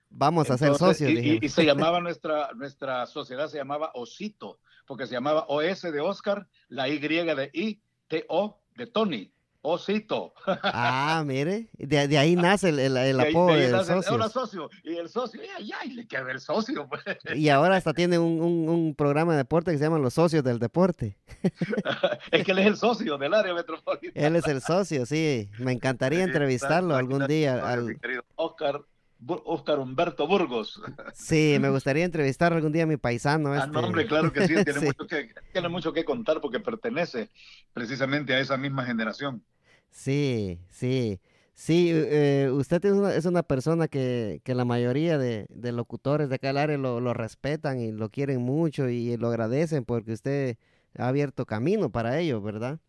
[0.09, 1.11] Vamos a ser socios.
[1.11, 6.49] Y, se llamaba nuestra, nuestra sociedad, se llamaba Osito, porque se llamaba OS de Oscar,
[6.69, 9.31] la Y de I, T, O de Tony.
[9.63, 10.33] Osito.
[10.47, 14.29] Ah, mire, de, de ahí nace el, el, apodo de del socio.
[14.31, 14.71] socio.
[14.85, 16.89] Y el socio, ay, ay, le queda el socio.
[16.89, 17.03] Pues.
[17.35, 20.43] Y ahora hasta tiene un, un, un, programa de deporte que se llama Los Socios
[20.43, 21.19] del Deporte.
[22.31, 24.27] es que él es el socio del área metropolitana.
[24.27, 25.51] Él es el socio, sí.
[25.59, 27.69] Me encantaría entrevistarlo algún día.
[27.69, 28.01] Al...
[28.01, 28.81] querido Oscar
[29.27, 30.81] Oscar Humberto Burgos.
[31.15, 33.55] Sí, me gustaría entrevistar algún día a mi paisano.
[33.55, 33.69] Este.
[33.69, 37.31] Ah, no, hombre, claro que sí, tiene, Mucho que, tiene mucho que contar porque pertenece
[37.73, 39.45] precisamente a esa misma generación.
[39.91, 41.21] Sí, sí.
[41.55, 46.31] Sí, eh, usted es una, es una persona que, que la mayoría de, de, locutores
[46.31, 50.57] de acá área lo, lo, respetan y lo quieren mucho y lo agradecen porque usted
[50.97, 52.81] ha abierto camino para ello, ¿verdad?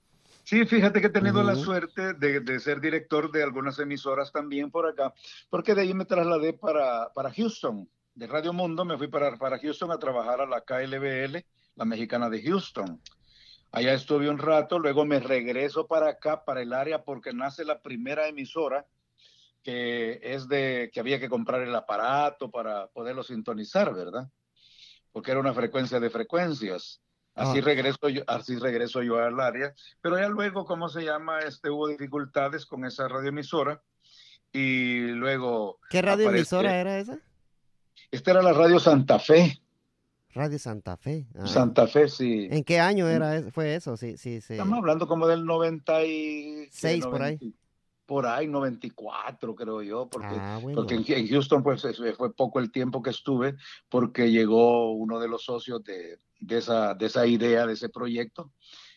[0.44, 4.72] Sí, fíjate que he tenido la suerte de, de, ser director de algunas emisoras también
[4.72, 5.14] por acá,
[5.50, 9.60] porque de ahí me trasladé para, para Houston, de Radio Mundo, me fui para, para
[9.60, 11.46] Houston a trabajar a la KLBL,
[11.76, 13.02] la mexicana de Houston.
[13.72, 17.82] Allá estuve un rato, luego me regreso para acá, para el área, porque nace la
[17.82, 18.86] primera emisora,
[19.64, 24.30] que es de que había que comprar el aparato para poderlo sintonizar, ¿verdad?
[25.12, 27.02] Porque era una frecuencia de frecuencias.
[27.36, 27.62] Así Ah.
[27.64, 31.40] regreso yo, así regreso yo al área, pero ya luego, ¿cómo se llama?
[31.40, 33.82] Este, hubo dificultades con esa radioemisora
[34.52, 37.20] y luego ¿Qué radioemisora aparece- era esa?
[38.12, 39.62] esta era la radio Santa Fe,
[40.34, 41.26] Radio Santa Fe.
[41.38, 42.48] Ah, Santa Fe, sí.
[42.52, 43.98] ¿En qué año era fue eso?
[43.98, 44.54] Sí, sí, sí.
[44.54, 47.38] Estamos hablando como del 96, Seis, por ahí.
[48.12, 50.76] Por ahí, 94, creo yo, porque, Ah, bueno.
[50.76, 53.56] porque en, en Houston pues es- fue poco el tiempo que estuve,
[53.88, 58.52] porque llegó uno de los socios de, de, esa, de esa idea, de ese proyecto,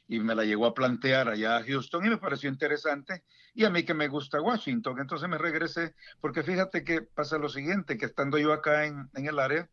[0.09, 3.23] y me la llegó a plantear allá a Houston y me pareció interesante.
[3.55, 7.49] Y a mí que me gusta Washington, entonces me regresé, porque fíjate que pasa lo
[7.49, 9.71] siguiente, que estando yo acá en, en el área,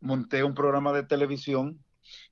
[0.00, 1.83] monté un programa de televisión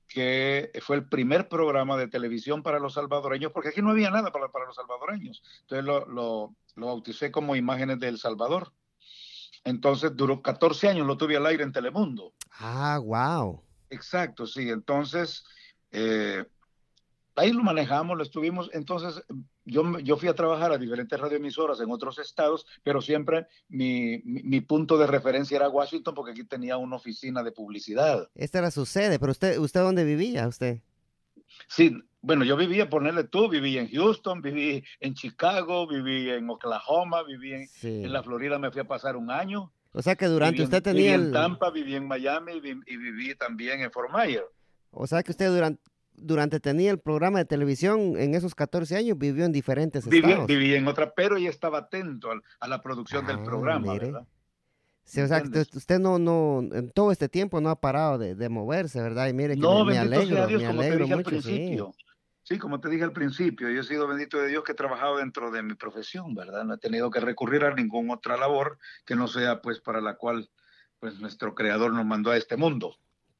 [0.07, 4.31] que fue el primer programa de televisión para los salvadoreños, porque aquí no había nada
[4.31, 5.43] para, para los salvadoreños.
[5.61, 8.71] Entonces lo, lo, lo bauticé como Imágenes del Salvador.
[9.63, 12.33] Entonces duró 14 años, lo tuve al aire en Telemundo.
[12.59, 13.63] Ah, wow.
[13.89, 14.69] Exacto, sí.
[14.69, 15.45] Entonces,
[15.91, 16.43] eh,
[17.35, 18.69] ahí lo manejamos, lo estuvimos.
[18.73, 19.23] Entonces,
[19.65, 24.43] yo, yo fui a trabajar a diferentes radioemisoras en otros estados, pero siempre mi, mi,
[24.43, 28.29] mi punto de referencia era Washington, porque aquí tenía una oficina de publicidad.
[28.35, 30.81] Esta era su sede, pero usted, ¿usted dónde vivía usted?
[31.67, 37.23] Sí, bueno, yo vivía, ponerle tú, viví en Houston, viví en Chicago, viví en Oklahoma,
[37.23, 38.03] viví en, Sí.
[38.03, 39.71] en la Florida, me fui a pasar un año.
[39.91, 41.31] O sea que durante viví en- usted viví tenía en.
[41.31, 44.45] Tampa, viví en Miami y vi- y viví también en Fort Myers.
[44.91, 45.81] O sea que usted durante,
[46.15, 50.47] durante tenía el programa de televisión en esos 14 años vivió en diferentes Viví, estados.
[50.47, 54.05] viví en otra, pero ya estaba atento al- a, la producción del Ah, programa, mire.
[54.07, 54.27] ¿verdad?
[55.05, 58.35] Sí, o sea usted, usted no, no, en todo este tiempo no ha parado de,
[58.35, 59.27] de moverse, ¿verdad?
[59.27, 61.29] Y mire que No, me, me sea alegro, Dios, me como te dije al mucho,
[61.29, 61.37] sí.
[61.41, 61.93] principio.
[62.43, 65.17] Sí, como te dije al principio, yo he sido bendito de Dios que he trabajado
[65.17, 66.63] dentro de mi profesión, ¿verdad?
[66.65, 70.15] No he tenido que recurrir a ninguna otra labor que no sea pues para la
[70.15, 70.49] cual
[70.99, 72.95] pues nuestro creador nos mandó a este mundo.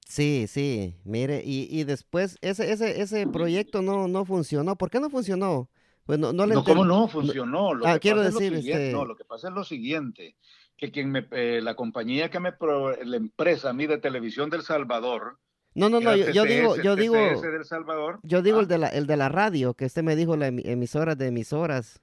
[0.07, 4.75] Sí, sí, mire, y, y después ese, ese, ese proyecto no, no funcionó.
[4.75, 5.69] ¿Por qué no funcionó?
[6.05, 7.07] Pues no, no le No, ¿cómo no?
[7.07, 7.73] Funcionó.
[7.73, 9.63] Lo Ah, que quiero pasa es lo decir, este- No, lo que pasa es lo
[9.63, 10.35] siguiente,
[10.77, 14.49] que quien me, eh, la compañía que me, pro- la empresa a mí de televisión
[14.49, 15.39] del Salvador,
[15.73, 18.77] No, no, no, yo, yo digo, yo digo, del Salvador, yo digo ah, el de
[18.77, 22.01] la, el de la radio, que usted me dijo la emi- emisora de emisoras.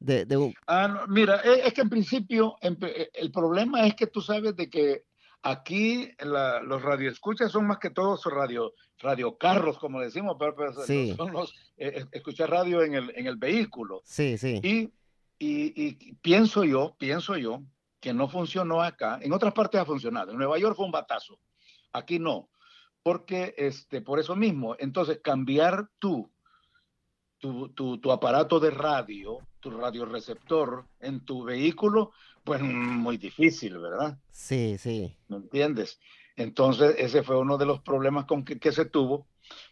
[0.00, 3.94] De, de un- Ah, no, mira, es, es que en principio eh, el problema es
[3.94, 5.04] que tú sabes de que
[5.44, 11.14] aquí la- los radioescuchas son más que todos radio, radiocarros, como decimos, pero, pero Sí.
[11.16, 14.00] son los eh, escuchar radio en el, en el vehículo.
[14.04, 14.60] sí, sí.
[14.62, 14.92] Y,
[15.38, 15.72] y,
[16.08, 17.62] y pienso yo, pienso yo,
[18.00, 19.18] que no funcionó acá.
[19.22, 20.30] En otras partes ha funcionado.
[20.32, 21.38] En Nueva York fue un batazo.
[21.92, 22.48] Aquí no.
[23.02, 26.30] Porque este, por eso mismo, entonces cambiar tú,
[27.38, 32.12] tu, tu, tu aparato de radio, tu radioreceptor en tu vehículo,
[32.44, 34.18] pues muy difícil, ¿verdad?
[34.30, 35.16] Sí, sí.
[35.28, 35.98] ¿Me entiendes?
[36.36, 39.26] Entonces, ese fue uno de los problemas con que, que se tuvo,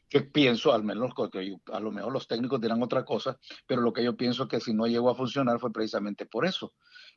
[0.09, 3.83] que pienso, al menos, que yo- a lo mejor los técnicos dirán otra cosa, pero
[3.83, 6.73] lo que yo pienso que si no llegó a funcionar fue precisamente por eso,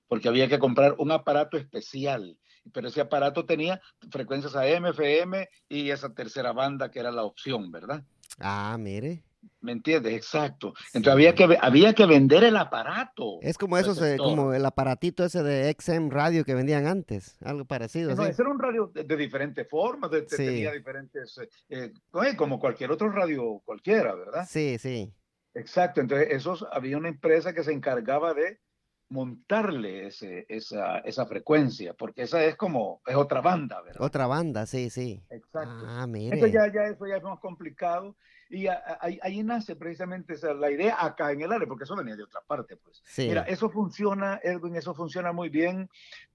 [0.09, 2.37] porque había que comprar un aparato especial,
[2.73, 3.79] pero ese aparato tenía
[4.11, 8.03] frecuencias AM, FM y esa tercera banda que era la opción, ¿verdad?
[8.39, 9.23] Ah, mire.
[9.61, 10.13] ¿Me entiendes?
[10.13, 10.73] Exacto.
[10.77, 10.97] Sí.
[10.97, 13.39] Entonces había que, había que vender el aparato.
[13.41, 14.17] Es como eh, receptor.
[14.17, 18.29] como el aparatito ese de XM radio que vendían antes, algo parecido, No, ¿sí?
[18.29, 20.37] ese era un radio de, de diferentes formas, de, de- Sí.
[20.45, 24.45] tenía diferentes, eh, eh, oye, como cualquier otro radio cualquiera, ¿verdad?
[24.47, 25.11] Sí, sí.
[25.53, 28.59] Exacto, entonces esos, había una empresa que se encargaba de
[29.07, 34.01] montarle ese, esa, esa frecuencia, porque esa es como, es otra banda, ¿verdad?
[34.01, 35.23] Otra banda, sí, sí.
[35.29, 35.85] Exacto.
[35.87, 36.33] Ah, mire.
[36.35, 38.15] Entonces ya, ya eso ya es más complicado
[38.49, 41.95] y a- a- ahí, nace precisamente esa, la idea acá en el área, porque eso
[41.95, 43.01] venía de otra parte, pues.
[43.05, 43.27] Sí.
[43.27, 45.89] Mira, eso funciona, Edwin, eso funciona muy bien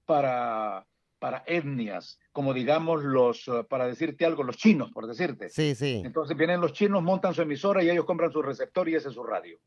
[0.05, 0.85] para,
[1.19, 5.49] para etnias, como digamos los, eh, para decirte algo, los chinos, por decirte.
[5.49, 6.01] Sí, sí.
[6.03, 9.13] Entonces vienen los chinos, montan su emisora y ellos compran su receptor y ese es
[9.13, 9.57] su radio.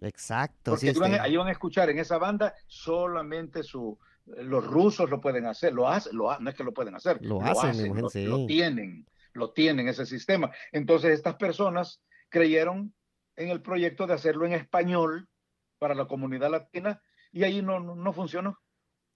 [0.00, 0.72] Exacto.
[0.72, 3.98] Porque sí, ahí van, ahí van a escuchar en esa banda solamente su...
[4.26, 7.40] Los rusos lo pueden hacer, lo hacen, lo no es que lo pueden hacer, Lo
[7.40, 8.24] hacen, mi mujer, lo, sí.
[8.24, 9.06] lo tienen,
[9.36, 10.50] lo tienen ese sistema.
[10.72, 12.94] Entonces estas personas creyeron
[13.36, 15.28] en el proyecto de hacerlo en español
[15.78, 17.00] para la comunidad latina
[17.32, 18.58] y ahí no, no, no funcionó.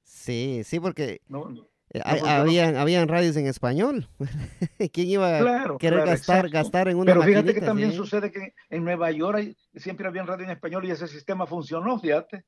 [0.05, 1.51] Sí, sí, porque No,
[1.93, 4.09] eh, habían, habían radios en español.
[4.93, 6.53] ¿Quién iba a Claro, querer claro, gastar, exacto.
[6.59, 7.97] gastar en una Pero fíjate que también sí?
[7.97, 11.99] sucede que en Nueva York hay- siempre había radio en español y ese sistema funcionó,
[11.99, 12.45] fíjate.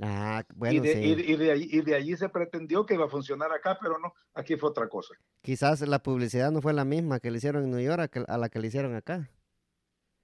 [0.00, 0.98] Ah, y, bueno, de, sí.
[1.00, 3.78] y, de- y de allí, y de allí se pretendió que iba a funcionar acá,
[3.80, 5.14] pero no, aquí fue otra cosa.
[5.42, 8.48] Quizás la publicidad no fue la misma que le hicieron en New York a la
[8.48, 9.30] que le hicieron acá.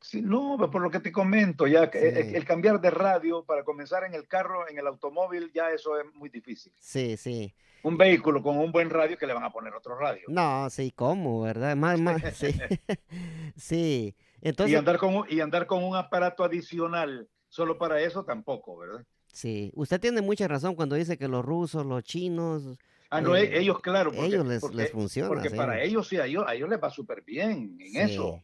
[0.01, 4.14] Sí, no, por lo que te comento, ya el, cambiar de radio para comenzar en
[4.14, 6.72] el carro, en el automóvil, ya eso es muy difícil.
[6.79, 7.55] Sí, sí.
[7.83, 10.22] Un vehículo con un buen radio que le van a poner otro radio.
[10.29, 11.77] No, sí, ¿cómo, verdad?
[11.77, 12.55] Más, más, sí.
[13.57, 14.16] sí.
[14.41, 14.74] Entonces...
[14.74, 19.05] Y andar, con, y andar con un aparato adicional solo para eso tampoco, ¿verdad?
[19.37, 22.78] Sí, usted tiene mucha razón cuando dice que los rusos, los chinos...
[23.11, 24.11] Ah, no, e, ellos, claro.
[24.11, 25.28] Porque, ellos les, les funciona.
[25.28, 28.43] Porque para ellos sí, a ellos, a ellos les va súper bien en eso.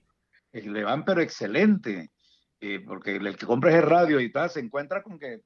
[0.52, 2.10] Eh, le van pero excelente.
[2.60, 5.40] Eh, porque el que compra ese radio y tal se encuentra con que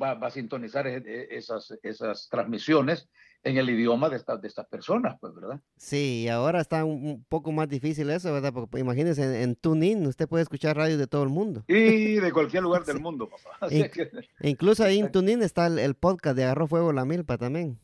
[0.00, 3.08] va, a sintonizar e, e, esas, esas transmisiones
[3.44, 5.60] en el idioma de, estas de estas personas, pues, ¿verdad?
[5.76, 8.52] Sí, ahora está un poco más difícil eso, ¿verdad?
[8.52, 11.62] Porque imagínese, en, en TuneIn usted puede escuchar radio de todo el mundo.
[11.68, 13.68] Y de cualquier lugar del mundo, papá.
[14.40, 17.78] incluso ahí en TuneIn está el, podcast de Agarro Fuego la Milpa también.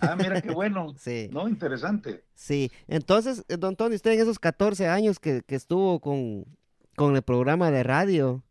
[0.00, 0.94] Ah, mira qué bueno.
[0.98, 1.30] sí.
[1.32, 2.24] No, interesante.
[2.34, 6.44] Sí, entonces, eh, don Tony, usted en esos 14 años que, que estuvo con,
[6.96, 8.42] con el programa de radio,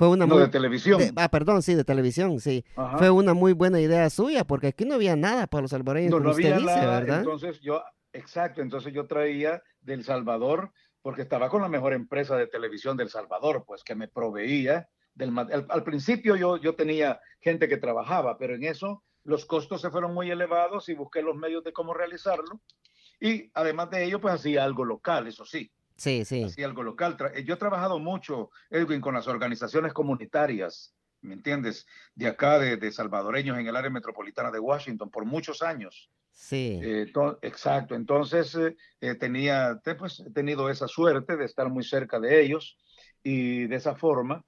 [0.00, 0.98] fue una no, de televisión.
[1.14, 2.64] ah, perdón, sí, de televisión, sí.
[2.96, 6.20] Fue una muy buena idea suya, porque aquí no había nada para los salvadoreños, no,
[6.20, 7.18] no había nada, ¿verdad?
[7.18, 10.72] Entonces yo, exacto, entonces yo traía del Salvador,
[11.02, 15.38] porque estaba con la mejor empresa de televisión del Salvador, pues que me proveía del
[15.38, 19.90] al, al principio yo, yo tenía gente que trabajaba, pero en eso los costos se
[19.90, 22.62] fueron muy elevados y busqué los medios de cómo realizarlo.
[23.20, 25.70] Y además de ello, pues hacía algo local, eso sí.
[26.00, 26.44] Sí, sí.
[26.44, 27.14] Hacía algo local.
[27.34, 31.86] Eh, yo he trabajado mucho, Edwin, con las organizaciones comunitarias, ¿me entiendes?
[32.14, 36.10] De acá, de, salvadoreños en el área metropolitana de Washington, por muchos años.
[36.32, 36.80] Sí.
[36.82, 37.94] Eh, exacto.
[37.94, 38.56] Entonces,
[39.02, 42.78] eh, tenía, pues, he tenido esa suerte de estar muy cerca de ellos
[43.22, 44.42] y de esa forma,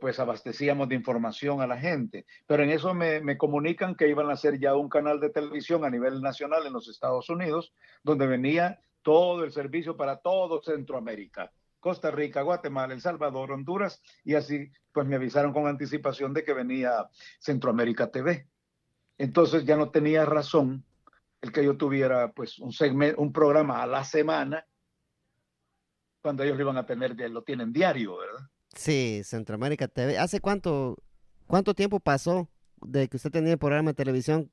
[0.00, 2.26] pues abastecíamos de información a la gente.
[2.48, 5.84] Pero en eso me, me, comunican que iban a hacer ya un canal de televisión
[5.84, 7.72] a nivel nacional en los Estados Unidos,
[8.02, 11.52] donde venía todo el servicio para todo Centroamérica.
[11.80, 16.52] Costa Rica, Guatemala, El Salvador, Honduras, y así pues me avisaron con anticipación de que
[16.52, 17.08] venía
[17.40, 18.46] Centroamérica TV.
[19.18, 20.84] Entonces ya no tenía razón
[21.40, 24.64] el que yo tuviera pues un segmento, un programa a la semana
[26.22, 28.48] cuando ellos lo iban a tener, lo tienen diario, ¿verdad?
[28.74, 30.18] Sí, Centroamérica TV.
[30.18, 30.96] ¿Hace cuánto,
[31.46, 32.48] cuánto tiempo pasó
[32.80, 34.50] de que usted tenía el programa de televisión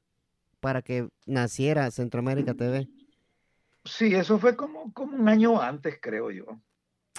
[0.59, 2.89] para que naciera Centroamérica TV?
[3.83, 6.45] Sí, eso fue como, como un año antes, creo yo.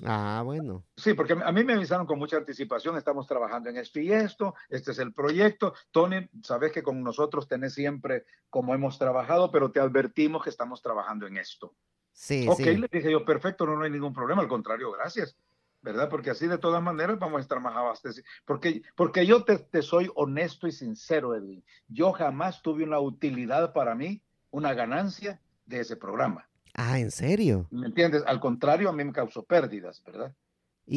[0.04, 0.84] Ah, bueno.
[0.96, 4.54] Sí, porque a mí me avisaron con mucha anticipación, estamos trabajando en esto y esto,
[4.68, 5.74] este es el proyecto.
[5.90, 10.82] Tony, sabes que con nosotros tenés siempre como hemos trabajado, pero te advertimos que estamos
[10.82, 11.74] trabajando en esto.
[12.12, 15.36] Sí, Ok, le dije yo, perfecto, no, hay ningún problema, al contrario, gracias.
[15.82, 16.10] ¿Verdad?
[16.10, 18.28] Porque así de todas maneras vamos a estar más abastecidos.
[18.44, 21.64] Porque, porque yo te, te soy honesto y sincero, Edwin.
[21.88, 26.49] Yo jamás tuve una utilidad para mí, una ganancia de ese programa.
[26.74, 27.66] Ah, ¿en serio?
[27.70, 28.22] ¿Me entiendes?
[28.26, 30.34] Al contrario, a mí me causó pérdidas, ¿verdad?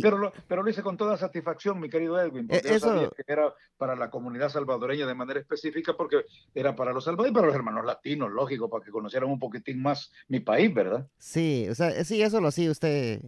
[0.01, 2.87] Pero, lo, pero lo hice con toda satisfacción, mi querido Edwin, porque eso...
[2.87, 7.35] sabía que era para la comunidad salvadoreña de manera específica, porque era para los salvadoreños
[7.35, 11.07] para los hermanos latinos, lógico, para que conocieran un poquitín más mi país, ¿verdad?
[11.17, 13.21] Sí, o sea, sí, eso lo hacía usted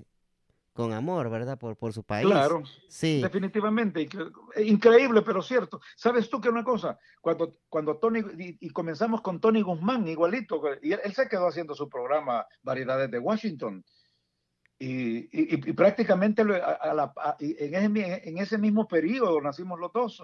[0.75, 1.57] con amor, ¿verdad?
[1.57, 2.27] Por, por su país.
[2.27, 3.21] Claro, sí.
[3.21, 4.09] Definitivamente.
[4.57, 5.79] Increíble, pero cierto.
[5.95, 6.99] ¿Sabes tú que una cosa?
[7.21, 8.19] Cuando, cuando Tony,
[8.59, 13.19] y, comenzamos con Tony Guzmán, igualito, y él, se quedó haciendo su programa Variedades de
[13.19, 13.85] Washington.
[14.77, 20.21] Y, y, prácticamente en, ese, en ese mismo periodo nacimos los dos.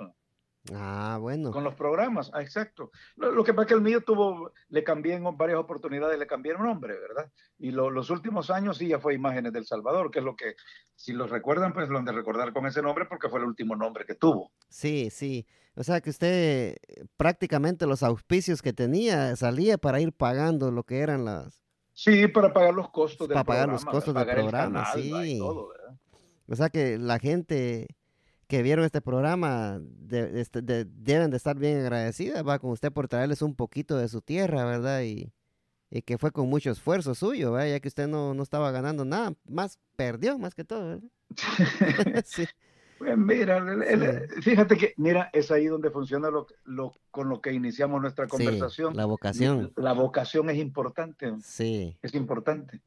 [0.73, 1.51] Ah, bueno.
[1.51, 2.91] Con los programas, ah, exacto.
[3.15, 6.51] Lo, que pasa es que el mío tuvo, le cambié en varias oportunidades, le cambié
[6.51, 7.31] el nombre, ¿verdad?
[7.57, 10.55] Y los últimos años sí ya fue Imágenes del Salvador, que es lo que,
[10.95, 13.75] si los recuerdan, pues lo han de recordar con ese nombre porque fue el último
[13.75, 14.51] nombre que tuvo.
[14.69, 15.47] Sí, sí.
[15.75, 16.77] O sea que usted
[17.17, 21.61] prácticamente los auspicios que tenía salía para ir pagando lo que eran las...
[21.93, 25.39] Sí, para pagar los costos del para pagar los costos del programa, sí.
[25.41, 27.87] o sea que la gente
[28.51, 29.79] que vieron este programa
[30.09, 34.21] este, deben de estar bien agradecidas, va, con usted por traerles un poquito de su
[34.21, 35.03] tierra, ¿verdad?
[35.03, 35.31] Y,
[36.01, 37.69] que fue con mucho esfuerzo suyo, ¿verdad?
[37.69, 41.09] Ya que usted no, no estaba ganando nada, más perdió, más que todo, ¿verdad?
[42.25, 42.43] sí.
[43.01, 43.65] Pues mira,
[44.43, 48.95] fíjate que, mira, es ahí donde funciona lo, lo con lo que iniciamos nuestra conversación.
[48.95, 49.73] la vocación.
[49.75, 51.33] La vocación es importante.
[51.41, 51.97] Sí.
[52.03, 52.81] Es importante.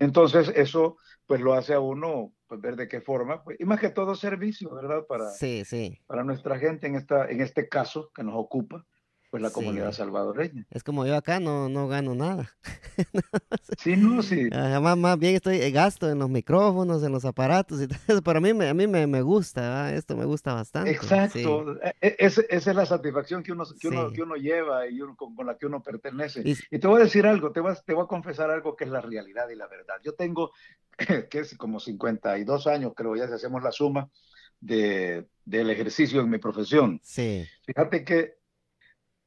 [0.00, 3.78] Entonces, eso, pues lo hace a uno pues, ver de qué forma, pues, y más
[3.78, 5.06] que todo servicio, ¿verdad?
[5.06, 6.00] Para, sí, sí.
[6.08, 8.84] para nuestra gente en, esta, en este caso que nos ocupa,
[9.30, 10.66] pues la comunidad salvadoreña.
[10.70, 12.50] Es como yo acá no, no gano nada.
[13.78, 14.48] sí, no, sí.
[14.52, 18.22] Además, más bien estoy eh, gasto en los micrófonos, en los aparatos y todo eso,
[18.22, 20.90] pero a mí, me, a mí me, me gusta, esto me gusta bastante.
[20.90, 24.98] Exacto, e, e, esa es la satisfacción que uno, que uno, que uno lleva y
[25.16, 26.42] con, la que uno pertenece.
[26.44, 28.90] Y, te voy a decir algo, te voy, te voy a confesar algo que es
[28.90, 29.94] la realidad y la verdad.
[30.02, 30.50] Yo tengo
[31.30, 34.10] que es como 52 años, creo ya si hacemos la suma
[34.60, 37.00] de, del ejercicio en mi profesión.
[37.04, 37.46] Sí.
[37.64, 38.39] Fíjate que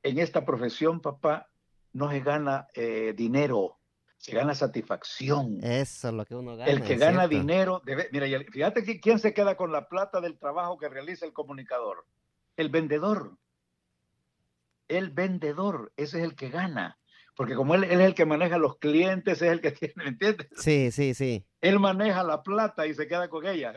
[0.04, 1.50] en esta profesión, papá,
[1.94, 3.80] no se gana eh, dinero,
[4.18, 5.60] se gana satisfacción.
[5.64, 6.72] Eso es lo que uno gana.
[6.72, 7.38] El que gana cierto.
[7.38, 11.26] dinero, debe- mira, fíjate que quién se queda con la plata del trabajo que realiza
[11.26, 12.06] el comunicador.
[12.58, 13.38] El vendedor.
[14.88, 17.00] El vendedor, ese es el que gana.
[17.36, 20.08] Porque como él, él es el que maneja los clientes, es el que tiene, ¿me
[20.10, 20.48] entiendes?
[20.58, 21.46] Sí, sí, sí.
[21.62, 23.74] Él maneja la plata y se queda con ella.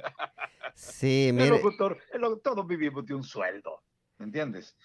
[0.75, 3.83] Sí, El locutor, el lo- todos vivimos de un sueldo,
[4.19, 4.77] ¿me entiendes?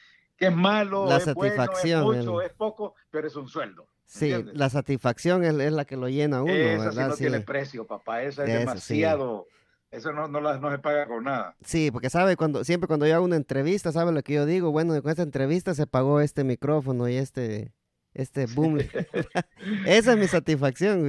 [0.42, 3.48] Que es malo, La es satisfacción, bueno, es mucho, el- es poco, pero es un
[3.48, 3.84] sueldo.
[3.84, 4.58] ¿me sí, entiendes?
[4.58, 7.08] la satisfacción es, es la que lo llena a uno, Esa sí ¿verdad?
[7.10, 7.24] no Sí.
[7.24, 8.24] tiene precio, papá.
[8.24, 8.60] Esa es Eso sí.
[8.60, 9.48] demasiado.
[9.92, 11.56] Eso no, no, la- no se paga con nada.
[11.64, 14.72] Sí, porque sabe, cuando, siempre cuando yo hago una entrevista, sabe lo que yo digo,
[14.72, 17.72] bueno, con esta entrevista se pagó este micrófono y este,
[18.16, 18.80] este boom.
[19.86, 21.06] Esa es mi satisfacción.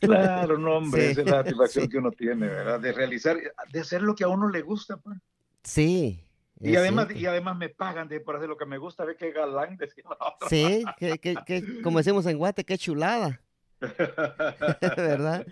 [0.00, 1.88] Claro, no, hombre, Sí, esa es la satisfacción sí.
[1.90, 2.78] que uno tiene, ¿verdad?
[2.78, 3.38] De realizar,
[3.72, 5.16] de hacer lo que a uno le gusta, pues.
[5.62, 6.22] Sí.
[6.60, 7.22] Y es además, cierto.
[7.22, 9.78] y además me pagan de, por hacer lo que me gusta, ve qué galán.
[10.48, 13.40] Sí, que, que, que, como decimos en Guate, qué chulada,
[14.96, 15.46] ¿verdad?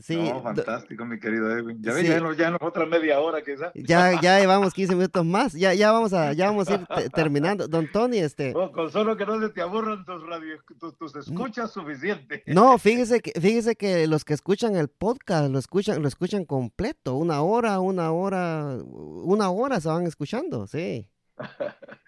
[0.00, 1.82] Sí, no, fantástico, mi querido Edwin.
[1.82, 2.08] Ya ves, Sí.
[2.08, 3.72] ya nos, ya nos otra media hora quizás.
[3.74, 7.10] ya, ya llevamos 15 minutos más, ya, ya vamos a, ya vamos a ir te-
[7.10, 7.66] terminando.
[7.66, 11.16] Don Tony, este, Oh, con solo que no se te aburran tus radios, tus, tus
[11.16, 12.44] escuchas suficiente.
[12.46, 17.16] no, fíjese que, fíjese que los que escuchan el podcast lo escuchan, lo escuchan completo,
[17.16, 21.08] una hora, una hora, una hora se van escuchando, sí.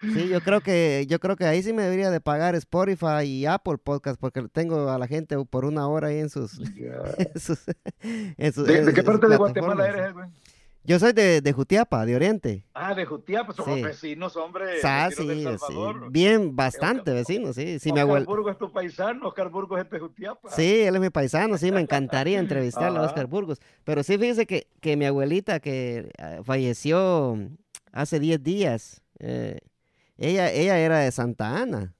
[0.01, 3.45] Sí, yo creo que, yo creo que ahí sí me debería de pagar Spotify y
[3.45, 6.93] Apple Podcast porque tengo a la gente por una hora ahí en sus, Ya.
[7.17, 7.59] en sus,
[8.01, 10.33] en sus- ¿De, en de qué parte de Guatemala eres, Edwin?
[10.83, 12.65] Yo soy de, de Jutiapa, de Oriente.
[12.73, 13.83] Ah, de Jutiapa, somos Sí.
[13.83, 14.65] vecinos, hombre.
[14.83, 15.75] Ah, vecinos sí, sí,
[16.09, 17.77] bien, bastante vecino, sí.
[17.77, 20.49] Sí, mi Oscar abuelo, Burgos es tu paisano, Oscar Burgos es de Jutiapa.
[20.49, 23.09] sí, él es mi paisano, sí, me encantaría entrevistarlo a Ajá.
[23.11, 23.59] Oscar Burgos.
[23.83, 27.37] Pero sí, fíjese que, que mi abuelita que eh, falleció
[27.91, 29.59] hace 10 días, eh,
[30.17, 31.93] ella, ella era de Santa Ana.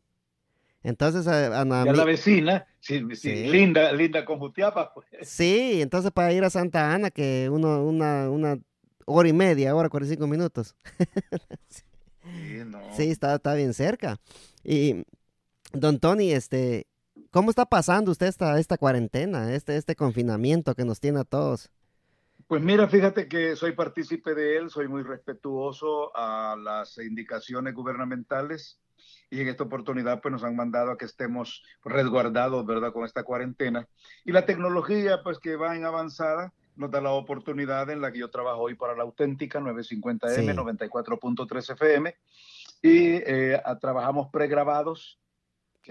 [0.84, 3.43] Entonces, a, a- la vecina, sí, sí, Sí.
[3.51, 5.05] linda, linda con Jutiapa, pues.
[5.22, 8.57] sí, entonces para ir a Santa Ana, que uno, una, una
[9.05, 10.76] hora y media, hora 45 minutos.
[12.67, 12.80] No.
[12.95, 14.19] Sí, está, está bien cerca.
[14.63, 15.03] Y,
[15.74, 16.86] don Tony, este,
[17.32, 21.72] ¿cómo está pasando usted esta, esta cuarentena, este, este confinamiento que nos tiene a todos?
[22.51, 28.77] Pues mira, fíjate que soy partícipe de él, soy muy respetuoso a las indicaciones gubernamentales
[29.29, 32.91] y en esta oportunidad pues nos han mandado a que estemos resguardados, ¿verdad?
[32.91, 33.87] Con esta cuarentena.
[34.25, 38.19] Y la tecnología pues que va en avanzada nos da la oportunidad en la que
[38.19, 40.45] yo trabajo hoy para la auténtica 950M, Sí.
[40.45, 42.13] 94.3 FM
[42.81, 45.20] y eh, a- trabajamos pregrabados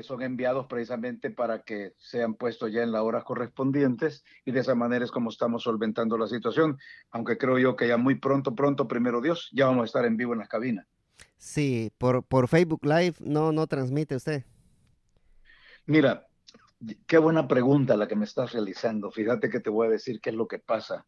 [0.00, 4.60] que son enviados precisamente para que sean puestos ya en las horas correspondientes y de
[4.60, 6.78] esa manera es como estamos solventando la situación,
[7.10, 10.16] aunque creo yo que ya muy pronto, pronto, primero Dios, ya vamos a estar en
[10.16, 10.86] vivo en las cabinas.
[11.36, 14.46] Sí, por, por Facebook Live no, no transmite usted.
[15.84, 16.26] Mira,
[17.06, 19.10] qué buena pregunta la que me estás realizando.
[19.10, 21.06] Fíjate que te voy a decir qué es lo que pasa.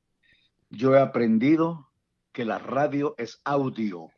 [0.68, 1.88] Yo he aprendido
[2.30, 4.11] que la radio es audio.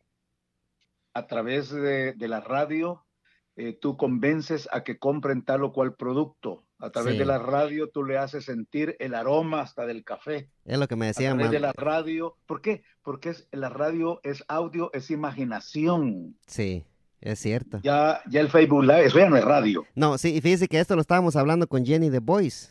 [1.12, 3.03] A través de, de la radio,
[3.56, 6.64] eh, tú convences a que compren tal o cual producto.
[6.80, 7.18] A través Sí.
[7.20, 10.50] de la radio, tú le haces sentir el aroma hasta del café.
[10.66, 12.36] Es lo que me a decía través man- de la radio.
[12.46, 12.82] ¿Por qué?
[13.02, 16.36] Porque es, la radio es audio, es imaginación.
[16.46, 16.84] Sí,
[17.20, 17.80] es cierto.
[17.82, 19.84] Ya, ya el Facebook Live, eso ya no es radio.
[19.94, 22.68] No, sí, y fíjese que esto lo estábamos hablando con Jenny The Voice.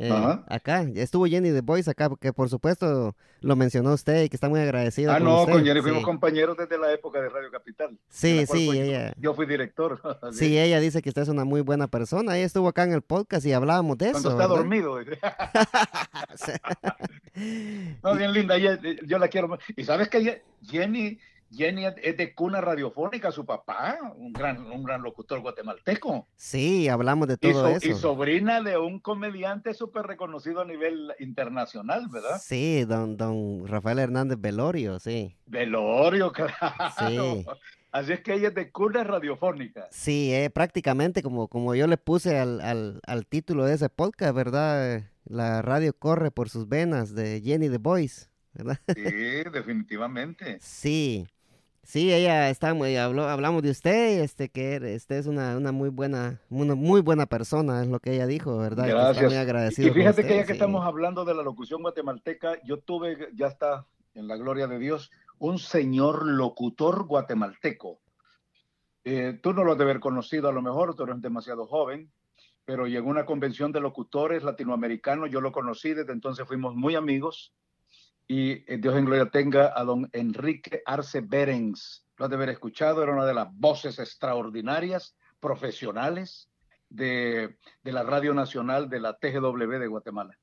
[0.00, 4.36] Eh, acá, estuvo Jenny The Voice acá, porque por supuesto lo mencionó usted y que
[4.36, 5.52] está muy agradecida Ah, con no, usted.
[5.54, 7.98] con Jenny fuimos compañeros desde la época de Radio Capital.
[8.08, 10.00] Sí, sí, yo- ella, Yo fui director.
[10.32, 12.36] sí, ella dice que usted es una muy buena persona.
[12.36, 14.30] Ella estuvo acá en el podcast y hablábamos de Cuando eso.
[14.40, 14.56] está ¿verdad?
[14.56, 14.98] dormido.
[18.02, 19.58] No, bien linda, ella- yo la quiero.
[19.76, 21.18] Y sabes que Jenny,
[21.50, 26.28] Jenny es de cuna radiofónica, su papá, un gran, un gran locutor guatemalteco.
[26.36, 27.96] Sí, hablamos de Y, todo y eso.
[27.96, 32.38] sobrina de un comediante súper reconocido a nivel internacional, ¿verdad?
[32.42, 35.36] Sí, don, don Rafael Hernández Velorio, sí.
[35.46, 36.54] Velorio, claro.
[36.98, 37.44] Sí.
[37.90, 39.88] Así es que ella es de cuna radiofónica.
[39.90, 44.34] Sí, eh, prácticamente como, como yo le puse al, al, al título de ese podcast,
[44.34, 45.04] ¿verdad?
[45.24, 48.78] La radio corre por sus venas de Jenny The Voice, ¿verdad?
[48.94, 49.02] Sí,
[49.50, 50.58] definitivamente.
[50.60, 51.26] Sí,
[51.88, 55.72] sí, ella está muy, habló, hablamos de usted, este, que er- usted es una, una
[55.72, 58.86] muy buena, una muy buena persona, es lo que ella dijo, ¿verdad?
[58.88, 59.24] Está Gracias.
[59.24, 63.30] muy agradecido Y fíjate que ya que estamos hablando de la locución guatemalteca, yo tuve,
[63.34, 68.00] ya está en la gloria de Dios, un señor locutor guatemalteco.
[69.04, 72.12] Eh, tú no lo has de haber conocido a lo mejor, tú eres demasiado joven,
[72.66, 77.54] pero llegó una convención de locutores latinoamericanos, yo lo conocí, desde entonces fuimos muy amigos,
[78.28, 82.50] y eh, Dios en gloria tenga a don Enrique Arce Berens, lo has de haber
[82.50, 86.50] escuchado, era una de las voces extraordinarias, profesionales
[86.90, 90.38] de, de la Radio Nacional de la TGW de Guatemala.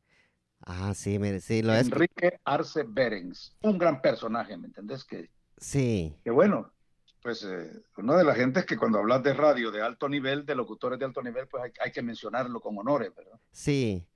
[0.62, 1.86] Ah, sí, mire, sí, lo es.
[1.86, 5.04] Enrique Arce Berens, un gran personaje, ¿me entendés?
[5.04, 6.18] Que, sí.
[6.24, 6.74] Que bueno,
[7.22, 10.56] pues eh, una de las gentes que cuando hablas de radio de alto nivel, de
[10.56, 13.40] locutores de alto nivel, pues hay, hay que mencionarlo con honores, ¿verdad?
[13.52, 14.08] Sí,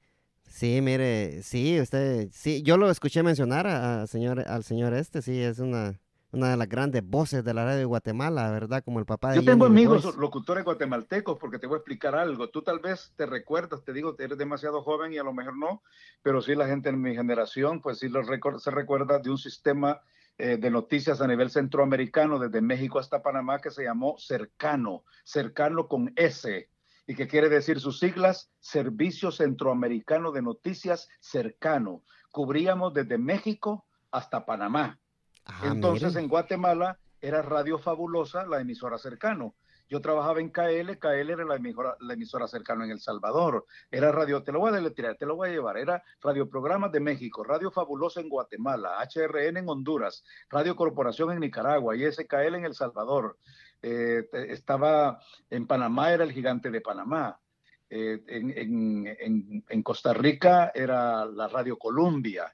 [0.49, 5.21] sí, mire, sí, usted, sí, yo lo escuché mencionar a, a señor, al señor este,
[5.21, 5.99] sí, es una,
[6.31, 8.83] una de las grandes voces de la radio de Guatemala, ¿verdad?
[8.83, 12.49] Como el papá de Yo tengo amigos locutores guatemaltecos porque te voy a explicar algo.
[12.49, 15.81] Tú tal vez te recuerdas, te digo, eres demasiado joven y a lo mejor no,
[16.21, 19.37] pero sí la gente en mi generación, pues sí lo recor- se recuerda de un
[19.37, 20.01] sistema
[20.37, 25.87] eh, de noticias a nivel centroamericano, desde México hasta Panamá, que se llamó Cercano, Cercano
[25.87, 26.69] con S.
[27.10, 32.03] Y que quiere decir sus siglas, Servicio Centroamericano de Noticias Cercano.
[32.32, 34.99] Cubríamos desde México hasta Panamá.
[35.43, 36.22] Ah, Entonces mire.
[36.22, 39.55] en Guatemala era Radio Fabulosa, la emisora cercano.
[39.89, 43.66] Yo trabajaba en KL, KL era la emisora, la emisora cercano en El Salvador.
[43.89, 45.78] Era radio, te lo voy a deletrear, te lo voy a llevar.
[45.78, 51.39] Era Radio Programas de México, Radio Fabulosa en Guatemala, HRN en Honduras, Radio Corporación en
[51.39, 53.36] Nicaragua, ISKL en El Salvador.
[53.82, 55.19] Eh, estaba
[55.49, 57.39] en Panamá, era el gigante de Panamá.
[57.89, 62.53] Eh, en, en- en- Costa Rica era la Radio Columbia.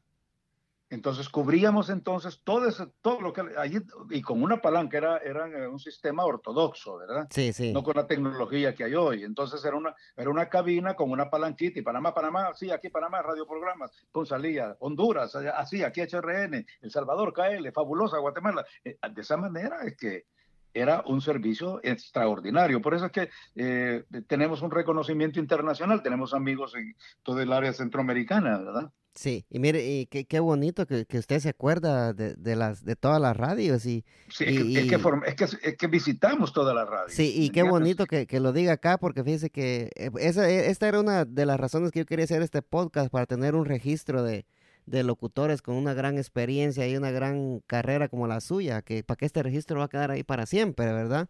[0.88, 3.80] Entonces cubríamos entonces todo ese, todo lo que allí
[4.12, 7.28] y con una palanca era, era eh, un sistema ortodoxo, ¿verdad?
[7.32, 7.74] Sí, sí.
[7.74, 9.24] No con la tecnología que hay hoy.
[9.24, 13.22] Entonces era una, era una cabina con una palanquita y Panamá, Panamá, sí, aquí Panamá,
[13.24, 18.64] radioprogramas, con salía, Honduras, así, aquí HRN, El Salvador, KL, fabulosa, Guatemala.
[18.84, 20.28] De esa manera es que
[20.76, 22.82] era un servicio extraordinario.
[22.82, 27.74] Por eso es que eh, tenemos un reconocimiento internacional, tenemos amigos en todo el área
[27.74, 28.92] centroamericana, ¿verdad?
[29.18, 32.84] Sí, y mire, y qué, qué bonito que, que usted se acuerda de, de las
[32.84, 35.46] de todas las radios y Sí, es, que, Y- es, que y- form- es, que,
[35.46, 37.08] es que visitamos toda la radio.
[37.08, 37.72] sí, y ¿me qué entiendes?
[37.72, 41.46] bonito que, que lo diga acá porque fíjese que eh, esa, esta era una de
[41.46, 44.46] las razones que yo quería hacer este podcast para tener un registro de,
[44.86, 49.18] de locutores con una gran experiencia y una gran carrera como la suya, que para
[49.18, 51.28] que este registro va a quedar ahí para siempre, ¿verdad?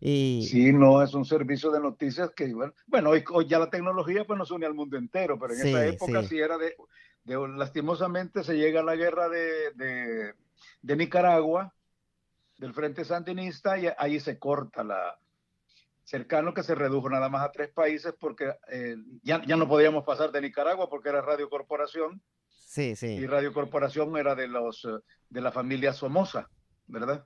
[0.00, 3.70] Y Sí, no, es un servicio de noticias que, bueno, bueno, hoy, hoy ya la
[3.70, 6.28] tecnología pues nos une al mundo entero, pero en esa época sí.
[6.30, 6.74] sí, era de,
[7.24, 10.34] de- lastimosamente se llega a la guerra de, de,
[10.82, 11.72] de Nicaragua,
[12.58, 15.18] del Frente Sandinista, y ahí se corta la
[16.04, 20.04] cercano que se redujo nada más a tres países porque eh, ya, ya no podíamos
[20.04, 22.20] pasar de Nicaragua porque era Radio Corporación
[22.72, 24.98] sí, y sí, Radio Corporación era de los eh,
[25.28, 26.46] de la familia Somoza,
[26.86, 27.24] ¿verdad?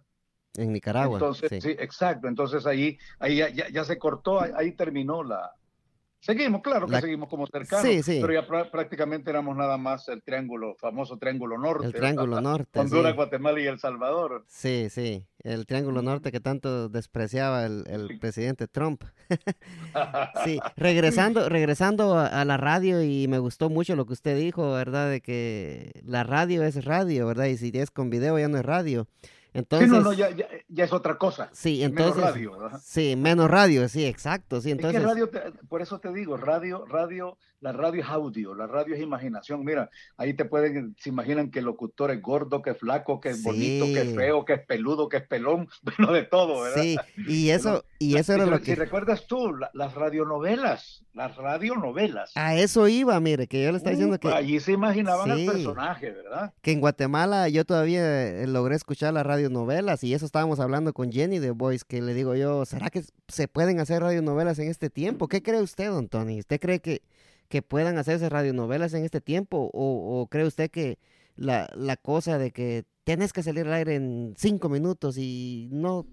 [0.59, 1.19] en Nicaragua.
[1.19, 1.61] Entonces, sí.
[1.61, 1.77] sí.
[1.79, 2.29] exacto.
[2.29, 5.53] Entonces ahí, ahí ya, ya- ya se cortó, ahí, ahí terminó la.
[6.27, 8.19] Seguimos, claro que La- seguimos como cercanos, Sí, sí.
[8.21, 11.87] pero ya prá- prácticamente éramos nada más el triángulo, famoso triángulo norte.
[11.87, 12.81] El Triángulo Norte.
[12.81, 13.17] Honduras, sí.
[13.17, 14.45] Guatemala y El Salvador.
[14.49, 19.05] Sí, sí, el Triángulo Norte que tanto despreciaba el, presidente Trump.
[20.45, 24.73] Sí, regresando, regresando a, a la radio y me gustó mucho lo que usted dijo,
[24.73, 25.09] ¿verdad?
[25.11, 27.47] De que la radio es radio, ¿verdad?
[27.47, 29.07] Y si es con video ya no es radio.
[29.57, 31.49] Sí, Entonces, no, no, ya, ya, ya es otra cosa.
[31.53, 32.81] sí, Menos entonces, radio, ¿verdad?
[32.85, 36.37] sí, menos radio, sí, exacto, sí, Es que entonces, radio, te- por eso te digo,
[36.37, 39.65] radio, radio, la radio es audio, la radio es imaginación.
[39.65, 39.89] Mira,
[40.19, 43.43] ahí te pueden, se imaginan que el locutor es gordo, que es flaco, que es
[43.43, 46.83] bonito, que es feo, que es peludo, que es pelón, bueno, de todo, ¿verdad?
[46.83, 46.97] sí,
[47.27, 51.35] y eso, y eso era si- lo Si que, recuerdas tú, la- las radionovelas, las
[51.37, 52.33] radionovelas.
[52.35, 55.47] a eso iba, mire, que yo le estaba diciendo Uh, que, allí se imaginaban Sí.
[55.47, 56.53] personaje, ¿verdad?
[56.63, 61.13] que en Guatemala yo todavía eh, logré escuchar las radionovelas y eso estábamos hablando con
[61.13, 64.91] Jenny de Voice, que le digo yo, ¿será que se pueden hacer radionovelas en este
[64.91, 65.29] tiempo?
[65.29, 66.41] ¿Qué cree usted, don Tony?
[66.41, 67.03] ¿Usted cree que,
[67.49, 70.99] que puedan hacerse radionovelas en este tiempo o, cree usted que
[71.37, 76.07] la, la cosa de que tienes que salir al aire en cinco minutos y no,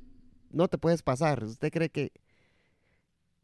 [0.51, 1.43] no te puedes pasar?
[1.43, 2.11] ¿Usted cree que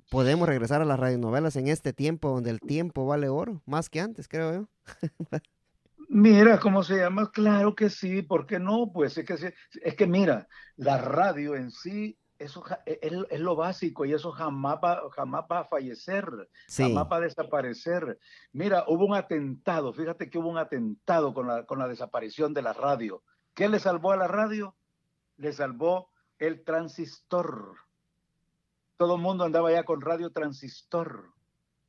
[0.10, 3.62] podemos regresar a las radionovelas en este tiempo donde el tiempo vale oro?
[3.66, 4.70] Más que antes, creo yo.
[6.12, 7.30] Mira, ¿cómo se llama?
[7.32, 8.92] Claro que sí, ¿por qué no?
[8.92, 9.54] Pues es que, sí-
[9.84, 14.32] es que mira, la radio en sí, eso e, es, es lo básico y eso
[14.32, 16.26] jamás va, jamás va a fallecer,
[16.68, 18.18] Sí, jamás va a desaparecer.
[18.54, 22.64] Mira, hubo un atentado, fíjate que hubo un atentado con la, con la desaparición de
[22.64, 23.22] la radio.
[23.54, 24.76] ¿Qué le salvó a la radio?
[25.38, 27.76] Le salvó el transistor.
[28.98, 31.34] Todo el mundo andaba ya con radio transistor.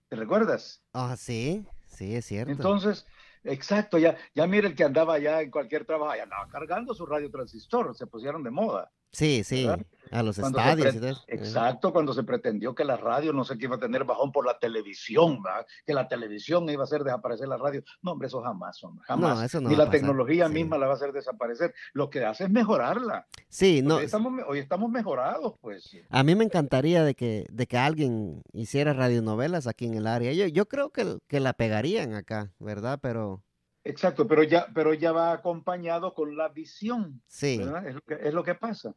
[0.08, 0.82] ¿Te recuerdas?
[0.92, 2.52] ah, sí, sí, es cierto.
[2.52, 3.06] Entonces,
[3.45, 7.07] exacto, ya, ya mira el que andaba ya en cualquier trabajo, ya andaba cargando su
[7.07, 8.93] radio transistor, se pusieron de moda.
[9.12, 9.66] Sí, sí.
[9.66, 9.86] ¿verdad?
[10.11, 11.24] A los Cuando estadios.
[11.28, 14.44] Exacto, cuando se pretendió que la radio no sé qué iba a tener bajón por
[14.44, 15.64] la televisión, ¿verdad?
[15.86, 17.82] que la televisión iba a hacer desaparecer la radio.
[18.02, 19.38] No, hombre, eso jamás, hombre, jamás.
[19.38, 20.54] No, eso no Ni la pasar, tecnología sí.
[20.54, 21.72] misma la va a hacer desaparecer.
[21.92, 23.26] Lo que hace es mejorarla.
[23.48, 23.96] Sí, no.
[23.96, 25.96] hoy, estamos, hoy estamos mejorados, pues.
[26.08, 30.32] A mí me encantaría de que, de que alguien hiciera radionovelas aquí en el área.
[30.32, 32.98] Yo, yo creo que, que la pegarían acá, ¿verdad?
[33.00, 33.44] Pero
[33.85, 37.59] Exacto, pero ya, pero ya va acompañado con la visión, sí.
[37.59, 37.87] ¿verdad?
[37.89, 38.95] Es lo que, es lo que pasa.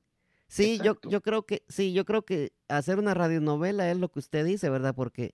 [0.47, 1.09] Sí, yo, Exacto.
[1.09, 4.69] yo creo que, sí, yo creo que hacer una radionovela es lo que usted dice,
[4.69, 4.93] ¿verdad?
[4.93, 5.33] Porque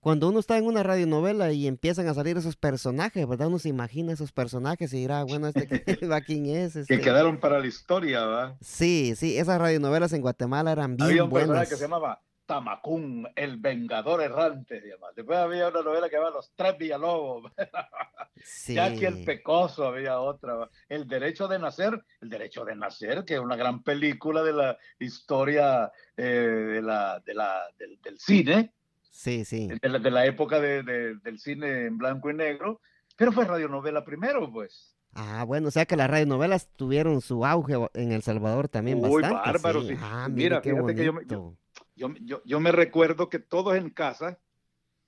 [0.00, 3.48] cuando uno está en una radionovela y empiezan a salir esos personajes, ¿verdad?
[3.48, 5.66] Uno se imagina esos personajes y dirá, bueno, este
[6.10, 6.74] ¿va quién es?
[6.74, 7.00] Que Este...
[7.00, 8.56] quedaron para la historia, ¿verdad?
[8.60, 11.68] Sí, sí, esas radionovelas en Guatemala eran bien Había un buenas.
[11.68, 12.22] que se llamaba
[12.54, 15.12] Tamacún, el vengador errante, llamaba.
[15.14, 17.52] Después había una novela que llamaba Los Tres Villalobos.
[18.42, 18.74] Sí.
[18.74, 20.70] Jackie el Pecoso, había otra.
[20.88, 24.78] El derecho de nacer, el derecho de nacer, que es una gran película de la
[24.98, 28.72] historia eh, de la, de la, del, del cine,
[29.10, 29.68] Sí, sí.
[29.68, 32.80] de la, de la época de- de- del cine en blanco y negro,
[33.14, 34.96] pero fue radionovela primero, pues.
[35.12, 39.20] Ah, bueno, o sea que las radionovelas tuvieron su auge en El Salvador también Uy,
[39.20, 39.50] bastante.
[39.52, 39.94] bárbaro, sí.
[40.00, 41.56] Ah, Mira, qué fíjate que yo me- bonito.
[42.00, 44.38] Yo, yo, yo me recuerdo que todos en casa,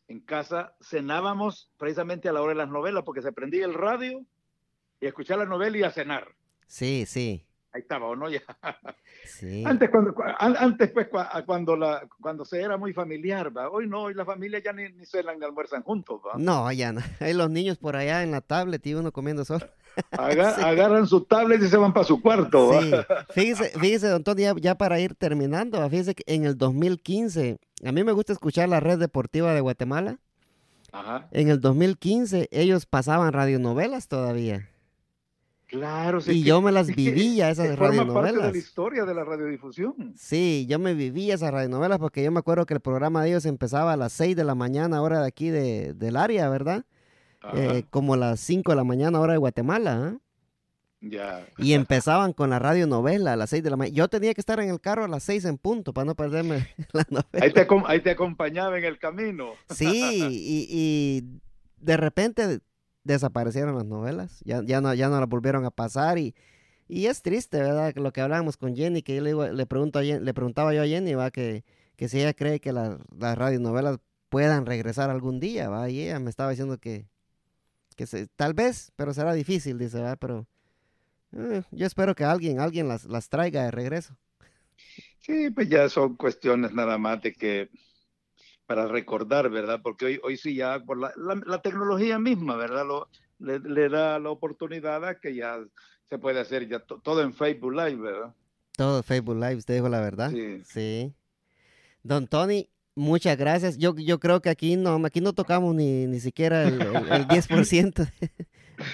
[0.09, 4.27] en casa cenábamos precisamente a la hora de las novelas, porque se prendía el radio
[5.01, 6.35] y escuchar la novela y a cenar.
[6.67, 8.29] Sí, sí, Ahí estaba, ¿o no?
[8.31, 8.41] Ya.
[9.25, 9.65] sí.
[9.67, 11.09] Antes, cuando, cu- an- antes pues,
[11.47, 13.71] cuando, la, cuando se era muy familiar, ¿va?
[13.71, 16.33] Hoy no, hoy la familia ya ni, ni cenan ni almuerzan juntos, ¿va?
[16.39, 17.01] No, ya no.
[17.21, 19.67] Hay los niños por allá en la tablet y uno comiendo solo.
[19.95, 20.01] Sí.
[20.19, 22.81] Agarran su tablet y se van para su cuarto, ¿va?
[22.81, 22.91] Sí,
[23.35, 27.93] fíjese, fíjese, don Tony, ya, ya para ir terminando, fíjese que en el 2015, a
[27.93, 30.17] mí me gusta escuchar la red deportiva de Guatemala.
[30.93, 31.29] Ajá.
[31.31, 34.67] En el 2015 ellos pasaban radionovelas todavía.
[35.73, 36.33] Claro, sí.
[36.33, 38.53] Y yo me las vivía, esas que forma parte de radionovelas.
[38.53, 40.13] la historia de la radiodifusión.
[40.19, 43.47] Sí, yo me vivía esas radionovelas porque yo me acuerdo que el programa de ellos
[43.47, 46.85] empezaba a las 6 de la mañana, hora de aquí de, del área, ¿verdad?
[47.55, 50.13] Eh, como las 5 de la mañana, hora de Guatemala.
[50.15, 50.19] ¿ah?
[51.01, 51.47] ya.
[51.57, 53.97] Y empezaban con la radionovela a las 6 de la mañana.
[53.97, 56.69] Yo tenía que estar en el carro a las 6 en punto para no perderme
[56.93, 57.29] la novela.
[57.41, 59.53] Ahí te, acom- ahí te acompañaba en el camino.
[59.71, 61.41] Sí, y, y
[61.79, 62.61] de repente
[63.05, 64.41] desaparecieron las novelas.
[64.45, 66.35] Ya, ya, no, ya no las volvieron a pasar y,
[66.89, 67.95] y es triste, ¿verdad?
[67.97, 70.83] Lo que hablábamos con Jenny, que yo le, digo- le, pregunto a le preguntaba yo
[70.83, 71.31] a Jenny, ¿va?
[71.31, 71.65] Que,
[71.97, 73.99] que si ella cree que la- las radionovelas
[74.31, 75.91] puedan regresar algún día, ¿va?
[75.91, 77.07] Y ella me estaba diciendo que,
[77.97, 80.17] que se- tal vez, pero será difícil, dice, ¿va?
[80.17, 80.47] Pero
[81.33, 84.17] eh, yo espero que alguien, alguien las, las traiga de regreso.
[85.21, 87.71] Sí, pues ya son cuestiones nada más de que
[88.67, 89.81] para recordar, ¿verdad?
[89.83, 92.87] Porque hoy, hoy sí ya por la, la- la tecnología misma, ¿verdad?
[92.87, 93.09] Lo,
[93.39, 95.59] le, le da la oportunidad a que ya
[96.09, 98.35] se puede hacer ya to- todo en Facebook Live, ¿verdad?
[98.77, 100.31] Todo Facebook Live, usted dijo la verdad.
[100.31, 100.63] Sí.
[100.65, 101.13] Sí.
[102.03, 103.77] Don Tony, muchas gracias.
[103.79, 107.27] Yo, yo creo que aquí no, aquí no tocamos ni, ni siquiera el, el, el
[107.29, 108.11] 10%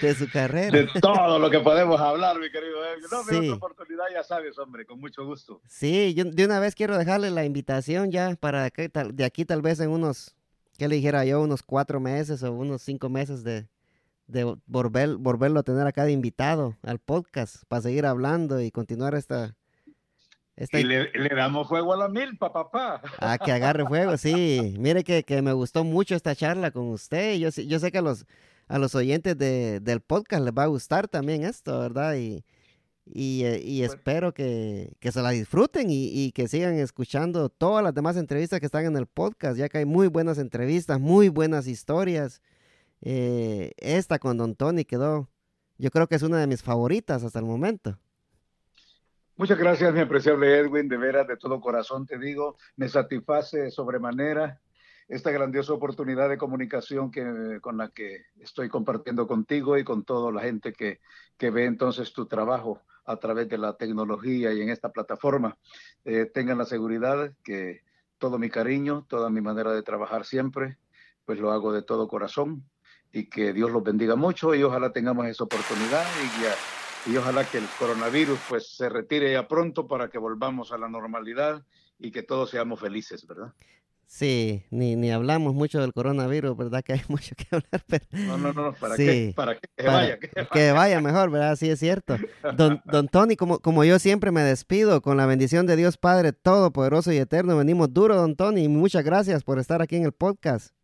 [0.01, 0.71] de, su carrera.
[0.71, 2.79] De todo lo que podemos hablar, mi querido.
[3.11, 3.37] No, Sí.
[3.37, 5.61] otra oportunidad, ya sabes, hombre, con mucho gusto.
[5.69, 9.45] Sí, yo de una vez quiero dejarle la invitación ya para que tal, de aquí
[9.45, 10.35] tal vez en unos,
[10.79, 11.41] ¿qué le dijera yo?
[11.41, 13.67] Unos cuatro meses o unos cinco meses de,
[14.27, 19.15] de volver, volverlo a tener acá de invitado al podcast para seguir hablando y continuar
[19.15, 19.55] esta...
[20.57, 23.01] esta Y le, le damos fuego a la milpa, papá.
[23.21, 24.75] Ah, que agarre fuego, sí.
[24.79, 27.37] Mire que, que me gustó mucho esta charla con usted.
[27.39, 28.27] Yo, yo sé que los,
[28.69, 32.17] a los oyentes de, del podcast les va a gustar también esto, ¿verdad?
[32.17, 32.45] Y,
[33.07, 33.95] y, eh, y Bueno.
[33.95, 38.61] espero que, que se la disfruten y, y que sigan escuchando todas las demás entrevistas
[38.61, 42.43] que están en el podcast, ya que hay muy buenas entrevistas, muy buenas historias.
[43.01, 45.29] Eh, esta con Don Tony quedó,
[45.79, 47.99] yo creo que es una de mis favoritas hasta el momento.
[49.37, 54.61] Muchas gracias, mi apreciable Edwin, de veras, de todo corazón te digo, me satisface sobremanera
[55.09, 60.31] esta grandiosa oportunidad de comunicación que, con la que estoy compartiendo contigo y con toda
[60.31, 61.01] la gente que,
[61.37, 65.57] que ve entonces tu trabajo a través de la tecnología y en esta plataforma.
[66.05, 67.83] Eh, tengan la seguridad que
[68.19, 70.77] todo mi cariño, toda mi manera de trabajar siempre,
[71.25, 72.65] pues lo hago de todo corazón
[73.11, 76.55] y que Dios los bendiga mucho y ojalá tengamos esa oportunidad y ya
[77.07, 80.89] y ojalá que el coronavirus pues se retire ya pronto para que volvamos a la
[80.89, 81.65] normalidad
[81.99, 83.55] y que todos seamos felices, ¿verdad?
[84.11, 86.83] Sí, ni, ni hablamos mucho del coronavirus, ¿verdad?
[86.83, 88.07] Que hay mucho que hablar, pero...
[88.11, 89.05] No, no, no, ¿para Sí.
[89.05, 89.33] qué?
[89.37, 90.19] Para que se para- vaya.
[90.19, 90.49] que vaya.
[90.51, 91.57] que vaya mejor, ¿verdad?
[91.57, 92.17] Sí, es cierto.
[92.57, 96.33] Don, don Tony, como, como yo siempre me despido, con la bendición de Dios Padre
[96.33, 100.13] Todopoderoso y Eterno, venimos duro, don Tony, y muchas gracias por estar aquí en el
[100.13, 100.75] podcast.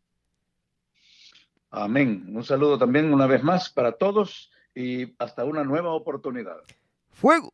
[1.70, 2.26] Amén.
[2.28, 6.58] Un saludo también una vez más para todos y hasta una nueva oportunidad.
[7.10, 7.53] ¡Fuego!